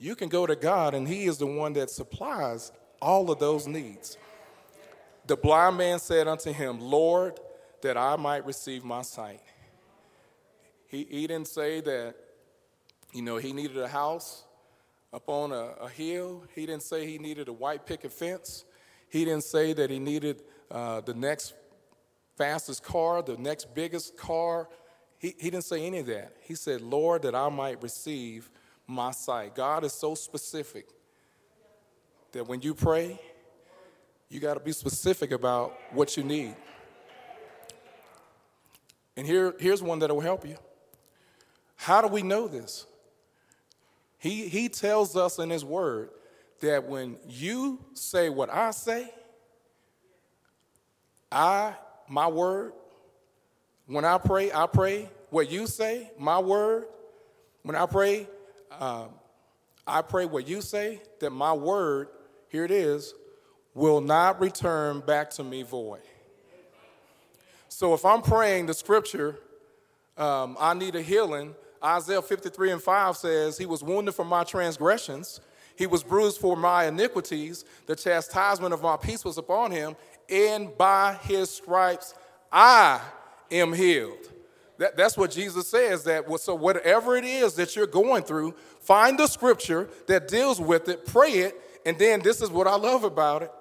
You 0.00 0.16
can 0.16 0.28
go 0.28 0.46
to 0.46 0.56
God, 0.56 0.94
and 0.94 1.06
He 1.06 1.26
is 1.26 1.38
the 1.38 1.46
one 1.46 1.74
that 1.74 1.90
supplies 1.90 2.72
all 3.00 3.30
of 3.30 3.38
those 3.38 3.68
needs. 3.68 4.16
The 5.26 5.36
blind 5.36 5.76
man 5.76 6.00
said 6.00 6.26
unto 6.26 6.52
him, 6.52 6.80
Lord, 6.80 7.38
that 7.82 7.96
I 7.96 8.16
might 8.16 8.44
receive 8.44 8.82
my 8.84 9.02
sight. 9.02 9.40
He, 10.88 11.06
he 11.08 11.26
didn't 11.28 11.46
say 11.46 11.80
that 11.82 12.16
you 13.12 13.22
know, 13.22 13.36
he 13.36 13.52
needed 13.52 13.76
a 13.76 13.88
house 13.88 14.44
up 15.12 15.28
on 15.28 15.52
a, 15.52 15.72
a 15.80 15.88
hill. 15.88 16.44
He 16.54 16.66
didn't 16.66 16.82
say 16.82 17.06
he 17.06 17.18
needed 17.18 17.48
a 17.48 17.52
white 17.52 17.86
picket 17.86 18.12
fence. 18.12 18.64
He 19.08 19.24
didn't 19.24 19.44
say 19.44 19.72
that 19.72 19.90
he 19.90 19.98
needed 19.98 20.42
uh, 20.70 21.00
the 21.00 21.14
next 21.14 21.54
fastest 22.36 22.82
car, 22.82 23.22
the 23.22 23.36
next 23.36 23.74
biggest 23.74 24.16
car. 24.16 24.68
He, 25.18 25.34
he 25.38 25.50
didn't 25.50 25.64
say 25.64 25.84
any 25.84 25.98
of 25.98 26.06
that. 26.06 26.36
He 26.42 26.54
said, 26.54 26.80
Lord, 26.80 27.22
that 27.22 27.34
I 27.34 27.48
might 27.48 27.82
receive 27.82 28.50
my 28.90 29.12
sight. 29.12 29.54
God 29.54 29.84
is 29.84 29.92
so 29.92 30.14
specific 30.14 30.88
that 32.32 32.46
when 32.46 32.60
you 32.60 32.74
pray, 32.74 33.20
you 34.28 34.40
got 34.40 34.54
to 34.54 34.60
be 34.60 34.72
specific 34.72 35.32
about 35.32 35.76
what 35.92 36.16
you 36.16 36.22
need. 36.22 36.54
And 39.16 39.26
here, 39.26 39.54
here's 39.58 39.82
one 39.82 39.98
that 40.00 40.10
will 40.10 40.20
help 40.20 40.46
you. 40.46 40.56
How 41.76 42.00
do 42.00 42.08
we 42.08 42.22
know 42.22 42.46
this? 42.46 42.86
He, 44.18 44.48
he 44.48 44.68
tells 44.68 45.16
us 45.16 45.38
in 45.38 45.50
His 45.50 45.64
Word 45.64 46.10
that 46.60 46.86
when 46.86 47.16
you 47.28 47.84
say 47.94 48.28
what 48.28 48.52
I 48.52 48.70
say, 48.70 49.12
I, 51.32 51.74
my 52.08 52.26
word, 52.26 52.72
when 53.86 54.04
I 54.04 54.18
pray, 54.18 54.52
I 54.52 54.66
pray 54.66 55.08
what 55.30 55.50
you 55.50 55.66
say, 55.66 56.10
my 56.18 56.38
word. 56.38 56.84
When 57.62 57.76
I 57.76 57.86
pray, 57.86 58.26
uh, 58.70 59.06
I 59.86 60.02
pray 60.02 60.26
what 60.26 60.46
you 60.46 60.60
say, 60.60 61.00
that 61.20 61.30
my 61.30 61.52
word, 61.52 62.08
here 62.48 62.64
it 62.64 62.70
is, 62.70 63.14
will 63.74 64.00
not 64.00 64.40
return 64.40 65.00
back 65.00 65.30
to 65.30 65.44
me 65.44 65.62
void. 65.62 66.00
So 67.68 67.94
if 67.94 68.04
I'm 68.04 68.22
praying 68.22 68.66
the 68.66 68.74
scripture, 68.74 69.38
um, 70.16 70.56
I 70.60 70.74
need 70.74 70.96
a 70.96 71.02
healing, 71.02 71.54
Isaiah 71.82 72.20
53 72.20 72.72
and 72.72 72.82
5 72.82 73.16
says, 73.16 73.56
He 73.56 73.66
was 73.66 73.82
wounded 73.82 74.14
for 74.14 74.24
my 74.24 74.44
transgressions, 74.44 75.40
He 75.76 75.86
was 75.86 76.02
bruised 76.02 76.38
for 76.38 76.56
my 76.56 76.86
iniquities, 76.86 77.64
the 77.86 77.96
chastisement 77.96 78.74
of 78.74 78.82
my 78.82 78.96
peace 78.96 79.24
was 79.24 79.38
upon 79.38 79.70
Him, 79.70 79.96
and 80.28 80.76
by 80.76 81.14
His 81.22 81.50
stripes 81.50 82.14
I 82.52 83.00
am 83.50 83.72
healed. 83.72 84.30
That, 84.80 84.96
that's 84.96 85.14
what 85.14 85.30
Jesus 85.30 85.68
says. 85.68 86.04
That 86.04 86.24
so 86.40 86.54
whatever 86.54 87.14
it 87.14 87.24
is 87.24 87.54
that 87.56 87.76
you're 87.76 87.86
going 87.86 88.22
through, 88.22 88.54
find 88.80 89.18
the 89.18 89.26
scripture 89.26 89.90
that 90.06 90.26
deals 90.26 90.58
with 90.58 90.88
it, 90.88 91.04
pray 91.04 91.32
it, 91.32 91.54
and 91.84 91.98
then 91.98 92.20
this 92.22 92.40
is 92.40 92.50
what 92.50 92.66
I 92.66 92.76
love 92.76 93.04
about 93.04 93.42
it. 93.42 93.52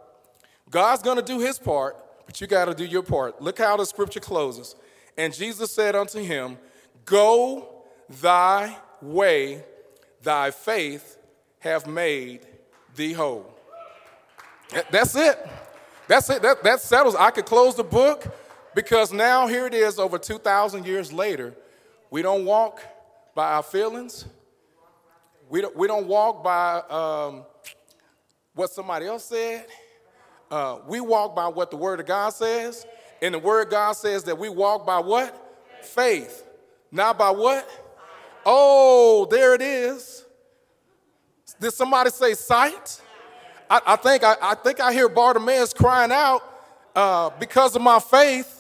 God's 0.70 1.02
going 1.04 1.18
to 1.18 1.22
do 1.24 1.40
His 1.40 1.60
part, 1.60 1.98
but 2.26 2.40
you 2.40 2.48
got 2.48 2.66
to 2.66 2.74
do 2.74 2.86
your 2.86 3.04
part. 3.04 3.42
Look 3.42 3.58
how 3.58 3.76
the 3.76 3.86
scripture 3.86 4.22
closes. 4.22 4.78
And 5.18 5.34
Jesus 5.34 5.74
said 5.74 5.94
unto 5.94 6.24
him, 6.24 6.58
Go 7.04 7.68
thy 8.22 8.78
way, 9.02 9.66
thy 10.24 10.52
faith 10.52 11.18
have 11.60 11.86
made 11.86 12.48
thee 12.96 13.12
whole. 13.12 13.46
That's 14.90 15.18
it. 15.18 15.38
That's 16.08 16.30
it. 16.30 16.42
That, 16.42 16.64
that 16.64 16.80
settles. 16.80 17.16
I 17.16 17.32
could 17.32 17.46
close 17.46 17.76
the 17.76 17.84
book 17.84 18.34
because 18.76 19.12
now 19.12 19.48
here 19.48 19.66
it 19.66 19.74
is 19.74 20.00
over 20.00 20.18
2,000 20.18 20.86
years 20.86 21.12
later. 21.12 21.56
We 22.12 22.22
don't 22.22 22.46
walk 22.46 22.82
by 23.36 23.54
our 23.54 23.64
feelings. 23.64 24.26
We 25.50 25.62
don't, 25.62 25.76
we 25.76 25.88
don't 25.88 26.08
walk 26.08 26.44
by 26.44 26.80
um, 26.90 27.46
what 28.54 28.72
somebody 28.72 29.06
else 29.06 29.26
said. 29.26 29.66
Uh, 30.52 30.80
we 30.88 31.00
walk 31.00 31.36
by 31.36 31.48
what 31.48 31.72
the 31.72 31.78
Word 31.78 32.00
of 32.00 32.06
God 32.06 32.30
says. 32.30 32.86
And 33.22 33.34
the 33.34 33.40
Word 33.40 33.68
of 33.68 33.72
God 33.72 33.94
says 33.94 34.24
that 34.26 34.38
we 34.38 34.50
walk 34.50 34.86
by 34.86 35.00
what? 35.00 35.36
Faith. 35.84 36.44
Not 36.92 37.18
by 37.18 37.30
what? 37.32 37.68
Oh, 38.46 39.28
there 39.30 39.54
it 39.54 39.62
is. 39.62 40.26
Did 41.60 41.74
somebody 41.74 42.10
say 42.10 42.34
sight? 42.34 43.02
I, 43.70 43.82
I 43.86 43.96
think 43.98 44.24
I, 44.24 44.36
I, 44.42 44.56
think 44.56 44.80
I 44.80 44.92
hear 44.94 45.10
Bartimaeus 45.10 45.74
crying 45.74 46.12
out, 46.12 46.42
uh, 46.96 47.30
because 47.40 47.76
of 47.76 47.82
my 47.82 48.00
faith, 48.00 48.59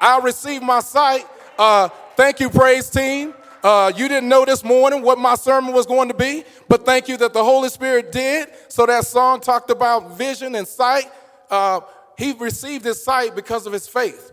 I 0.00 0.20
received 0.20 0.62
my 0.62 0.80
sight. 0.80 1.26
Uh, 1.58 1.88
thank 2.16 2.40
you, 2.40 2.50
praise 2.50 2.90
team. 2.90 3.34
Uh, 3.62 3.90
you 3.96 4.08
didn't 4.08 4.28
know 4.28 4.44
this 4.44 4.62
morning 4.62 5.02
what 5.02 5.18
my 5.18 5.34
sermon 5.34 5.72
was 5.72 5.86
going 5.86 6.08
to 6.08 6.14
be, 6.14 6.44
but 6.68 6.84
thank 6.84 7.08
you 7.08 7.16
that 7.16 7.32
the 7.32 7.42
Holy 7.42 7.70
Spirit 7.70 8.12
did. 8.12 8.48
So 8.68 8.84
that 8.84 9.06
song 9.06 9.40
talked 9.40 9.70
about 9.70 10.18
vision 10.18 10.54
and 10.54 10.68
sight. 10.68 11.10
Uh, 11.50 11.80
he 12.18 12.32
received 12.32 12.84
his 12.84 13.02
sight 13.02 13.34
because 13.34 13.66
of 13.66 13.72
his 13.72 13.88
faith. 13.88 14.32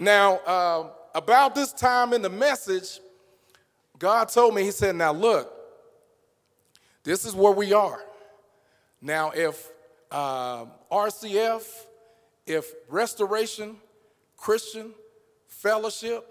Now, 0.00 0.38
uh, 0.38 0.88
about 1.14 1.54
this 1.54 1.72
time 1.72 2.12
in 2.12 2.22
the 2.22 2.28
message, 2.28 2.98
God 3.98 4.28
told 4.28 4.54
me, 4.54 4.64
He 4.64 4.72
said, 4.72 4.96
Now 4.96 5.12
look, 5.12 5.52
this 7.04 7.24
is 7.24 7.34
where 7.34 7.52
we 7.52 7.72
are. 7.72 8.02
Now, 9.00 9.30
if 9.30 9.70
uh, 10.10 10.64
RCF, 10.90 11.64
if 12.46 12.72
Restoration 12.88 13.76
Christian 14.36 14.92
Fellowship 15.62 16.28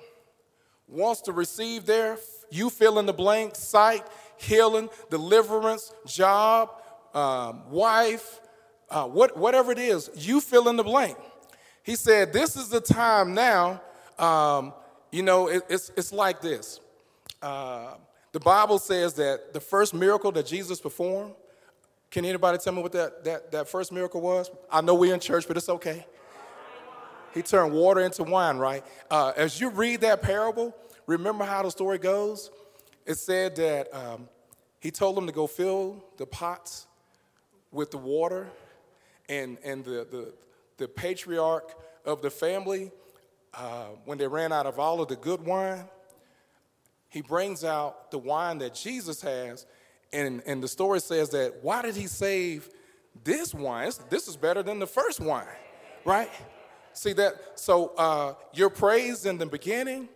wants 0.90 1.22
to 1.22 1.32
receive 1.32 1.86
their, 1.86 2.18
you 2.50 2.70
fill 2.70 3.00
in 3.00 3.06
the 3.06 3.14
blank, 3.14 3.56
sight, 3.56 4.06
healing, 4.36 4.90
deliverance, 5.10 5.94
job, 6.06 6.70
um, 7.14 7.70
wife, 7.70 8.42
uh, 8.90 9.06
what, 9.06 9.38
whatever 9.38 9.72
it 9.72 9.80
is, 9.80 10.10
you 10.16 10.42
fill 10.42 10.68
in 10.68 10.76
the 10.76 10.84
blank. 10.84 11.18
He 11.82 11.96
said, 11.96 12.34
This 12.34 12.58
is 12.58 12.68
the 12.68 12.82
time 12.82 13.34
now. 13.34 13.82
Um, 14.20 14.74
you 15.14 15.24
know, 15.24 15.48
it, 15.48 15.64
it's, 15.70 15.94
it's 15.96 16.12
like 16.12 16.42
this. 16.42 16.82
Uh, 17.42 17.94
the 18.34 18.40
Bible 18.42 18.80
says 18.80 19.14
that 19.14 19.54
the 19.54 19.62
first 19.62 19.94
miracle 19.94 20.34
that 20.34 20.46
Jesus 20.46 20.82
performed, 20.82 21.36
can 22.10 22.26
anybody 22.26 22.58
tell 22.58 22.74
me 22.74 22.82
what 22.82 22.92
that, 22.92 23.24
that, 23.24 23.52
that 23.54 23.70
first 23.70 23.94
miracle 23.94 24.20
was? 24.20 24.52
I 24.70 24.82
know 24.82 24.94
we're 24.94 25.14
in 25.14 25.22
church, 25.22 25.48
but 25.48 25.56
it's 25.56 25.70
okay. 25.70 26.06
He 27.34 27.42
turned 27.42 27.74
water 27.74 28.02
into 28.02 28.24
wine, 28.24 28.58
right? 28.58 28.84
Uh, 29.10 29.32
as 29.36 29.60
you 29.60 29.70
read 29.70 30.02
that 30.02 30.22
parable, 30.22 30.76
remember 31.06 31.46
how 31.46 31.64
the 31.64 31.72
story 31.72 31.98
goes? 31.98 32.52
It 33.06 33.16
said 33.16 33.56
that 33.56 33.94
um, 33.94 34.28
he 34.80 34.92
told 34.92 35.16
them 35.16 35.28
to 35.28 35.34
go 35.34 35.48
fill 35.48 36.04
the 36.18 36.26
pots 36.26 36.88
with 37.72 37.92
the 37.92 37.98
water, 37.98 38.50
and, 39.30 39.58
and 39.64 39.86
the, 39.86 40.06
the, 40.12 40.34
the 40.78 40.88
patriarch 40.88 41.74
of 42.06 42.22
the 42.22 42.30
family, 42.30 42.92
uh, 43.54 43.86
when 44.06 44.18
they 44.18 44.28
ran 44.28 44.52
out 44.52 44.66
of 44.66 44.78
all 44.78 45.02
of 45.02 45.08
the 45.08 45.16
good 45.16 45.46
wine, 45.46 45.86
he 47.10 47.22
brings 47.22 47.64
out 47.64 48.12
the 48.12 48.18
wine 48.18 48.58
that 48.60 48.76
Jesus 48.76 49.22
has, 49.22 49.66
and, 50.12 50.42
and 50.46 50.62
the 50.62 50.68
story 50.68 51.00
says 51.00 51.30
that 51.30 51.60
why 51.62 51.82
did 51.82 51.96
he 51.96 52.08
save 52.08 52.70
this 53.24 53.54
wine? 53.54 53.92
This 54.10 54.28
is 54.28 54.36
better 54.36 54.64
than 54.64 54.80
the 54.80 54.88
first 54.88 55.20
wine, 55.20 55.46
right? 56.04 56.30
See 56.94 57.14
that? 57.14 57.60
So 57.60 57.94
uh, 57.98 58.34
your 58.54 58.70
praise 58.70 59.26
in 59.26 59.38
the 59.38 59.46
beginning, 59.46 60.10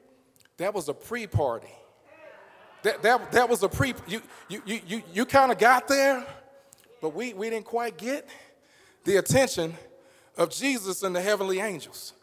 that 0.58 0.74
was 0.74 0.90
a 0.90 0.94
pre-party. 0.94 1.68
That, 2.84 3.02
that, 3.02 3.32
that 3.32 3.50
was 3.50 3.64
a 3.64 3.70
pre, 3.70 3.96
you, 4.08 4.22
you, 4.48 4.62
you, 4.66 4.80
you, 4.86 5.04
you 5.12 5.26
kind 5.26 5.52
of 5.52 5.58
got 5.58 5.88
there, 5.88 6.24
but 7.02 7.16
we, 7.16 7.34
we 7.34 7.50
didn't 7.50 7.66
quite 7.66 7.98
get 7.98 8.30
the 9.06 9.18
attention 9.18 9.74
of 10.38 10.52
Jesus 10.52 11.02
and 11.02 11.16
the 11.16 11.22
heavenly 11.22 11.60
angels. 11.60 12.14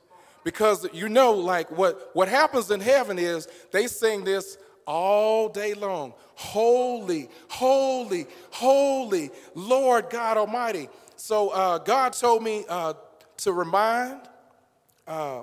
Because 0.44 0.86
you 0.92 1.08
know, 1.08 1.32
like 1.32 1.70
what, 1.70 2.10
what 2.14 2.28
happens 2.28 2.70
in 2.70 2.80
heaven 2.80 3.18
is 3.18 3.48
they 3.70 3.86
sing 3.86 4.24
this 4.24 4.56
all 4.86 5.48
day 5.48 5.74
long 5.74 6.14
Holy, 6.34 7.28
holy, 7.48 8.26
holy, 8.50 9.30
Lord 9.54 10.10
God 10.10 10.36
Almighty. 10.36 10.88
So 11.16 11.50
uh, 11.50 11.78
God 11.78 12.14
told 12.14 12.42
me 12.42 12.64
uh, 12.68 12.94
to 13.38 13.52
remind 13.52 14.20
uh, 15.06 15.42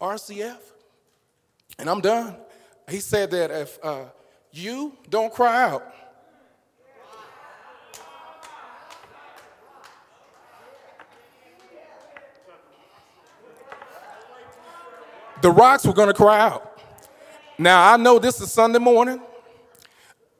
RCF, 0.00 0.58
and 1.78 1.88
I'm 1.88 2.00
done. 2.00 2.36
He 2.88 3.00
said 3.00 3.30
that 3.32 3.50
if 3.50 3.78
uh, 3.82 4.04
you 4.52 4.96
don't 5.10 5.32
cry 5.32 5.64
out, 5.64 5.94
the 15.42 15.50
rocks 15.50 15.86
were 15.86 15.92
going 15.92 16.08
to 16.08 16.14
cry 16.14 16.40
out. 16.40 16.80
Now, 17.58 17.92
I 17.92 17.96
know 17.96 18.18
this 18.18 18.40
is 18.40 18.52
Sunday 18.52 18.78
morning. 18.78 19.20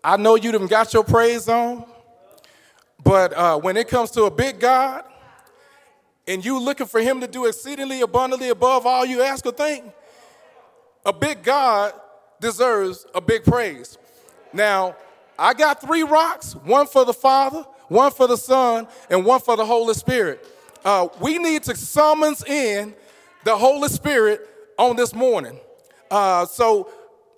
I 0.02 0.16
know 0.16 0.36
you 0.36 0.52
have 0.52 0.70
got 0.70 0.92
your 0.94 1.04
praise 1.04 1.48
on. 1.48 1.84
But 3.02 3.32
uh, 3.32 3.58
when 3.58 3.76
it 3.76 3.88
comes 3.88 4.10
to 4.12 4.24
a 4.24 4.30
big 4.30 4.60
God 4.60 5.04
and 6.28 6.44
you 6.44 6.60
looking 6.60 6.86
for 6.86 7.00
him 7.00 7.20
to 7.22 7.26
do 7.26 7.46
exceedingly 7.46 8.02
abundantly 8.02 8.50
above 8.50 8.86
all 8.86 9.04
you 9.04 9.22
ask 9.22 9.46
or 9.46 9.50
think, 9.50 9.84
a 11.04 11.12
big 11.12 11.42
God 11.42 11.94
deserves 12.38 13.06
a 13.14 13.20
big 13.20 13.44
praise. 13.44 13.96
Now, 14.52 14.94
I 15.38 15.54
got 15.54 15.80
three 15.80 16.02
rocks 16.02 16.54
one 16.54 16.86
for 16.86 17.04
the 17.06 17.14
Father, 17.14 17.64
one 17.88 18.12
for 18.12 18.26
the 18.26 18.36
Son, 18.36 18.86
and 19.08 19.24
one 19.24 19.40
for 19.40 19.56
the 19.56 19.64
Holy 19.64 19.94
Spirit. 19.94 20.46
Uh, 20.84 21.08
we 21.20 21.38
need 21.38 21.62
to 21.64 21.74
summons 21.74 22.44
in 22.44 22.94
the 23.44 23.56
Holy 23.56 23.88
Spirit 23.88 24.46
on 24.78 24.96
this 24.96 25.14
morning. 25.14 25.58
Uh, 26.10 26.44
so 26.44 26.90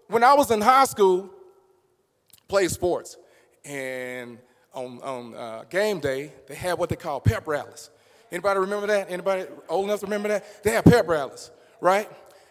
when 0.08 0.24
I 0.24 0.34
was 0.34 0.50
in 0.50 0.60
high 0.60 0.84
school, 0.84 1.30
played 2.48 2.70
sports, 2.70 3.16
and 3.64 4.38
on, 4.74 5.00
on 5.02 5.34
uh, 5.34 5.64
game 5.70 6.00
day, 6.00 6.32
they 6.48 6.56
had 6.56 6.76
what 6.76 6.88
they 6.88 6.96
call 6.96 7.20
pep 7.20 7.46
rallies. 7.46 7.90
Anybody 8.30 8.60
remember 8.60 8.86
that? 8.88 9.10
Anybody 9.10 9.46
old 9.68 9.86
enough 9.86 10.00
to 10.00 10.06
remember 10.06 10.28
that? 10.28 10.62
They 10.62 10.70
had 10.70 10.84
pep 10.84 11.08
rallies, 11.08 11.50
right? 11.80 12.08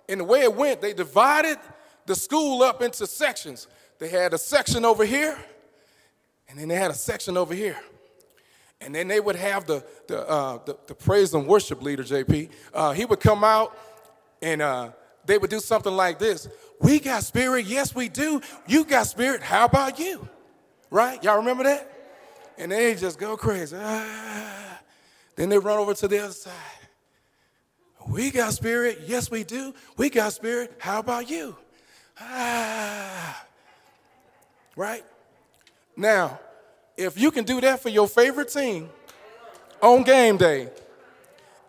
And 0.08 0.20
the 0.20 0.26
way 0.26 0.42
it 0.42 0.54
went, 0.54 0.82
they 0.82 0.94
divided 0.94 1.58
the 2.06 2.16
school 2.16 2.64
up 2.64 2.82
into 2.82 3.08
sections. 3.08 3.68
They 4.00 4.10
had 4.10 4.34
a 4.34 4.38
section 4.38 4.84
over 4.84 5.06
here, 5.06 5.38
and 6.48 6.60
then 6.60 6.68
they 6.68 6.76
had 6.76 6.92
a 6.92 6.96
section 6.96 7.38
over 7.38 7.54
here. 7.54 7.78
And 8.82 8.96
then 8.96 9.08
they 9.08 9.20
would 9.20 9.36
have 9.36 9.66
the, 9.66 9.84
the, 10.08 10.28
uh, 10.28 10.60
the, 10.66 10.78
the 10.88 10.96
praise 10.96 11.34
and 11.34 11.46
worship 11.46 11.82
leader, 11.82 12.04
JP. 12.04 12.50
Uh, 12.74 12.94
he 12.94 13.06
would 13.06 13.20
come 13.20 13.44
out 13.44 13.78
and 14.42 14.62
uh, 14.62 14.92
they 15.26 15.38
would 15.38 15.50
do 15.50 15.60
something 15.60 15.94
like 15.94 16.18
this 16.18 16.48
We 16.80 17.00
got 17.00 17.24
spirit, 17.24 17.66
yes, 17.66 17.94
we 17.94 18.08
do. 18.08 18.42
You 18.68 18.86
got 18.86 19.08
spirit, 19.08 19.42
how 19.42 19.66
about 19.66 20.00
you? 20.00 20.28
Right? 20.90 21.22
Y'all 21.24 21.38
remember 21.38 21.66
that? 21.66 21.92
And 22.58 22.72
they 22.72 22.96
just 22.96 23.20
go 23.20 23.36
crazy. 23.36 23.76
Ah. 23.80 24.69
Then 25.40 25.48
they 25.48 25.58
run 25.58 25.80
over 25.80 25.94
to 25.94 26.08
the 26.10 26.22
other 26.22 26.34
side. 26.34 26.52
We 28.10 28.30
got 28.30 28.52
spirit, 28.52 29.04
yes, 29.08 29.32
we 29.32 29.46
do. 29.46 29.74
We 29.96 30.10
got 30.10 30.34
spirit, 30.34 30.74
how 30.80 31.00
about 31.00 31.30
you? 31.30 31.56
Ah. 32.20 33.46
Right? 34.76 35.06
Now, 35.96 36.42
if 36.98 37.18
you 37.18 37.32
can 37.32 37.46
do 37.46 37.62
that 37.62 37.80
for 37.80 37.88
your 37.88 38.06
favorite 38.06 38.50
team 38.50 38.90
on 39.82 40.04
game 40.04 40.36
day, 40.36 40.72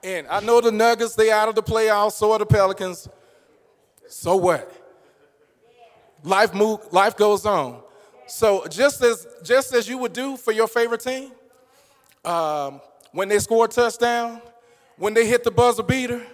and 0.03 0.27
I 0.27 0.41
know 0.41 0.61
the 0.61 0.73
Nuggets, 0.73 1.15
they 1.15 1.31
out 1.31 1.49
of 1.49 1.55
the 1.55 1.63
playoffs, 1.63 2.15
so 2.15 2.33
are 2.33 2.41
the 2.41 2.47
Pelicans. 2.47 3.09
So 4.09 4.35
what? 4.35 4.69
Life 6.25 6.55
move, 6.55 6.81
life 6.93 7.17
goes 7.17 7.47
on. 7.47 7.83
So 8.27 8.67
just 8.67 9.01
as 9.01 9.29
just 9.45 9.73
as 9.73 9.89
you 9.89 9.97
would 9.99 10.13
do 10.13 10.37
for 10.37 10.51
your 10.51 10.67
favorite 10.67 11.03
team, 11.03 11.31
um, 12.25 12.81
when 13.13 13.29
they 13.29 13.39
score 13.39 13.65
a 13.65 13.69
touchdown, 13.69 14.41
when 14.97 15.15
they 15.15 15.27
hit 15.27 15.45
the 15.45 15.51
buzzer 15.51 15.83
beater, 15.83 16.25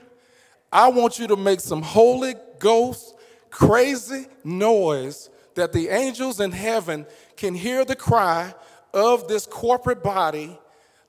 I 0.73 0.89
want 0.89 1.19
you 1.19 1.27
to 1.29 1.37
make 1.37 1.61
some 1.61 1.83
Holy 1.83 2.35
Ghost 2.59 3.15
crazy 3.51 4.27
noise 4.45 5.31
that 5.55 5.73
the 5.73 5.89
angels 5.89 6.41
in 6.41 6.53
heaven 6.53 7.07
can 7.37 7.55
hear 7.55 7.85
the 7.85 7.97
cry 7.97 8.55
of 8.93 9.29
this 9.29 9.47
corporate 9.47 10.03
body 10.03 10.59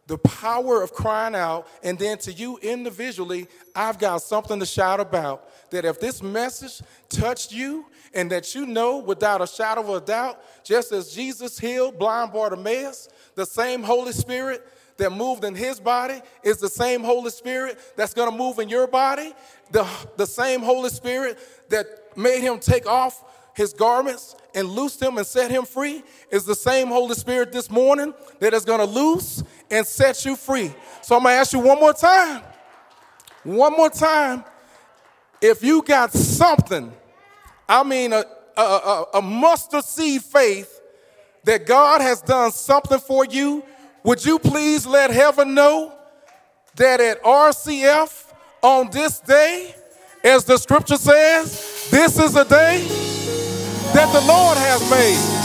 the 0.07 0.18
power 0.18 0.82
of 0.82 0.93
crying 0.93 1.36
out, 1.36 1.68
and 1.84 1.99
then 1.99 2.18
to 2.20 2.32
you 2.32 2.57
individually, 2.59 3.47
I've 3.76 3.99
got 3.99 4.22
something 4.22 4.59
to 4.59 4.65
shout 4.65 5.01
about. 5.01 5.70
That 5.72 5.84
if 5.84 5.99
this 5.99 6.24
message 6.24 6.82
touched 7.09 7.51
you, 7.51 7.86
and 8.13 8.32
that 8.32 8.55
you 8.55 8.65
know 8.65 8.99
without 8.99 9.41
a 9.41 9.47
shadow 9.47 9.82
of 9.82 10.03
a 10.03 10.05
doubt, 10.05 10.41
just 10.63 10.93
as 10.93 11.13
Jesus 11.13 11.59
healed 11.59 11.99
blind 11.99 12.32
Bartimaeus, 12.32 13.09
the 13.36 13.45
same 13.45 13.84
Holy 13.84 14.13
Spirit 14.13 14.65
that 14.98 15.12
moved 15.12 15.43
in 15.43 15.56
his 15.56 15.80
body 15.80 16.22
is 16.43 16.58
the 16.58 16.70
same 16.70 17.04
Holy 17.04 17.30
Spirit 17.30 17.78
that's 17.95 18.14
gonna 18.14 18.36
move 18.36 18.60
in 18.60 18.70
your 18.70 18.88
body. 18.88 19.34
The, 19.72 19.88
the 20.16 20.26
same 20.26 20.62
Holy 20.62 20.89
Spirit 20.89 21.38
that 21.70 21.86
made 22.18 22.41
him 22.41 22.60
take 22.60 22.88
off 22.88 23.24
his 23.58 23.74
garments 23.74 24.36
and 24.54 24.70
loosed 24.70 25.02
him 25.02 25.18
and 25.18 25.26
set 25.26 25.50
him 25.50 25.66
free 25.66 26.04
is 26.30 26.45
the 26.45 26.56
same 26.56 26.88
Holy 26.88 27.16
Spirit 27.16 27.52
this 27.52 27.72
morning 27.72 28.14
that 28.39 28.54
is 28.54 28.64
going 28.64 28.80
to 28.80 28.86
loose 28.86 29.43
and 29.72 29.86
set 29.86 30.26
you 30.26 30.36
free. 30.36 30.72
So 31.02 31.16
I'm 31.16 31.24
going 31.24 31.34
to 31.34 31.39
ask 31.39 31.54
you 31.54 31.60
one 31.60 31.80
more 31.80 31.93
time. 31.93 32.43
One 33.43 33.74
more 33.74 33.89
time. 33.89 34.43
If 35.41 35.64
you 35.64 35.82
got 35.82 36.12
something, 36.12 36.93
I 37.68 37.84
mean, 37.84 38.14
a, 38.14 38.26
a, 38.56 38.62
a, 38.62 39.06
a 39.16 39.22
mustard 39.22 39.84
seed 39.84 40.22
faith 40.22 40.80
that 41.43 41.66
God 41.66 42.02
has 42.02 42.22
done 42.22 42.52
something 42.52 43.00
for 43.00 43.26
you, 43.26 43.64
would 44.08 44.24
you 44.24 44.39
please 44.39 44.88
let 44.88 45.12
heaven 45.12 45.53
know 45.53 45.93
that 46.78 47.01
at 47.01 47.22
RCF 47.24 48.32
on 48.62 48.89
this 48.89 49.20
day, 49.20 49.76
as 50.24 50.45
the 50.45 50.58
scripture 50.58 50.95
says, 50.95 51.89
this 51.91 52.18
is 52.18 52.38
a 52.38 52.45
day 52.45 52.88
that 53.93 54.10
the 54.14 54.22
Lord 54.26 54.58
has 54.58 54.89
made. 54.89 55.37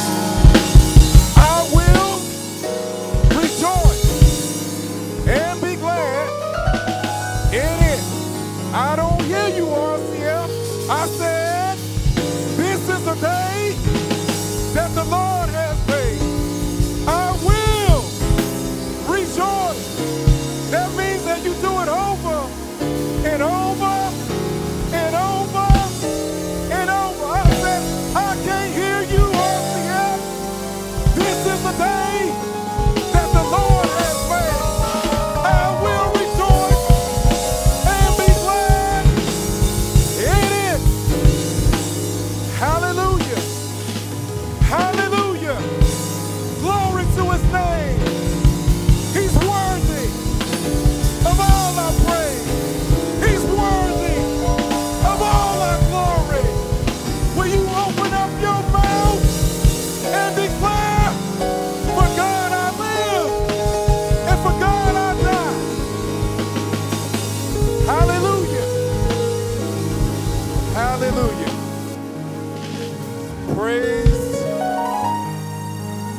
Praise 73.62 74.42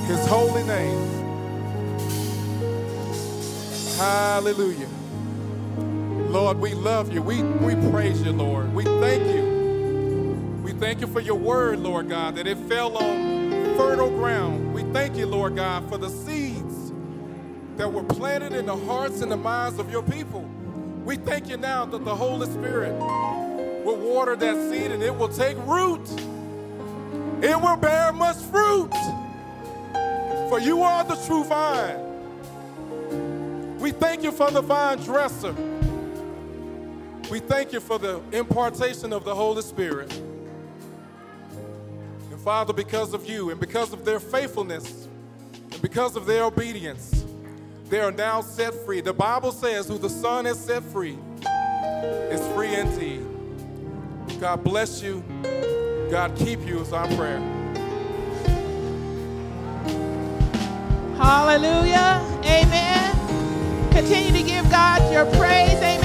his 0.07 0.25
holy 0.27 0.63
name. 0.63 0.97
Hallelujah. 3.97 4.87
Lord, 6.29 6.57
we 6.59 6.73
love 6.73 7.11
you. 7.11 7.21
We, 7.21 7.43
we 7.43 7.75
praise 7.91 8.21
you, 8.21 8.31
Lord. 8.31 8.73
We 8.73 8.85
thank 8.85 9.25
you. 9.35 10.61
We 10.63 10.71
thank 10.71 11.01
you 11.01 11.07
for 11.07 11.19
your 11.19 11.35
word, 11.35 11.79
Lord 11.79 12.07
God, 12.07 12.35
that 12.35 12.47
it 12.47 12.57
fell 12.69 12.97
on 12.97 13.51
fertile 13.75 14.09
ground. 14.09 14.73
We 14.73 14.83
thank 14.93 15.17
you, 15.17 15.25
Lord 15.25 15.57
God, 15.57 15.89
for 15.89 15.97
the 15.97 16.09
seeds 16.09 16.93
that 17.75 17.91
were 17.91 18.05
planted 18.05 18.53
in 18.53 18.67
the 18.67 18.77
hearts 18.77 19.19
and 19.19 19.29
the 19.29 19.35
minds 19.35 19.79
of 19.79 19.91
your 19.91 20.03
people. 20.03 20.49
We 21.03 21.17
thank 21.17 21.49
you 21.49 21.57
now 21.57 21.83
that 21.87 22.05
the 22.05 22.15
Holy 22.15 22.49
Spirit 22.49 22.93
will 23.83 23.97
water 23.97 24.37
that 24.37 24.71
seed 24.71 24.91
and 24.91 25.03
it 25.03 25.13
will 25.13 25.27
take 25.27 25.57
root. 25.65 26.07
It 27.43 27.59
will 27.59 27.75
bear 27.75 28.13
much 28.13 28.37
fruit. 28.37 28.93
For 30.47 30.61
you 30.61 30.81
are 30.81 31.03
the 31.03 31.17
true 31.27 31.43
vine. 31.43 31.99
We 33.79 33.91
thank 33.91 34.23
you 34.23 34.31
for 34.31 34.49
the 34.49 34.61
vine 34.61 34.99
dresser. 34.99 35.53
We 37.29 37.39
thank 37.39 37.73
you 37.73 37.81
for 37.81 37.99
the 37.99 38.21
impartation 38.31 39.11
of 39.11 39.25
the 39.25 39.35
Holy 39.35 39.61
Spirit. 39.61 40.13
And 42.31 42.39
Father, 42.39 42.71
because 42.71 43.13
of 43.13 43.29
you 43.29 43.49
and 43.49 43.59
because 43.59 43.91
of 43.91 44.05
their 44.05 44.21
faithfulness 44.21 45.09
and 45.69 45.81
because 45.81 46.15
of 46.15 46.25
their 46.25 46.45
obedience, 46.45 47.25
they 47.89 47.99
are 47.99 48.13
now 48.13 48.39
set 48.39 48.73
free. 48.85 49.01
The 49.01 49.11
Bible 49.11 49.51
says, 49.51 49.89
Who 49.89 49.97
the 49.97 50.09
Son 50.09 50.45
has 50.45 50.63
set 50.63 50.81
free 50.81 51.17
is 52.31 52.47
free 52.53 52.73
indeed. 52.73 53.25
God 54.39 54.63
bless 54.63 55.03
you. 55.03 55.21
God 56.14 56.36
keep 56.36 56.64
you 56.64 56.80
is 56.80 56.93
our 56.93 57.07
prayer. 57.16 57.39
Hallelujah. 61.18 62.22
Amen. 62.45 63.91
Continue 63.91 64.39
to 64.39 64.47
give 64.47 64.70
God 64.70 65.11
your 65.11 65.26
praise. 65.26 65.74
Amen. 65.82 66.02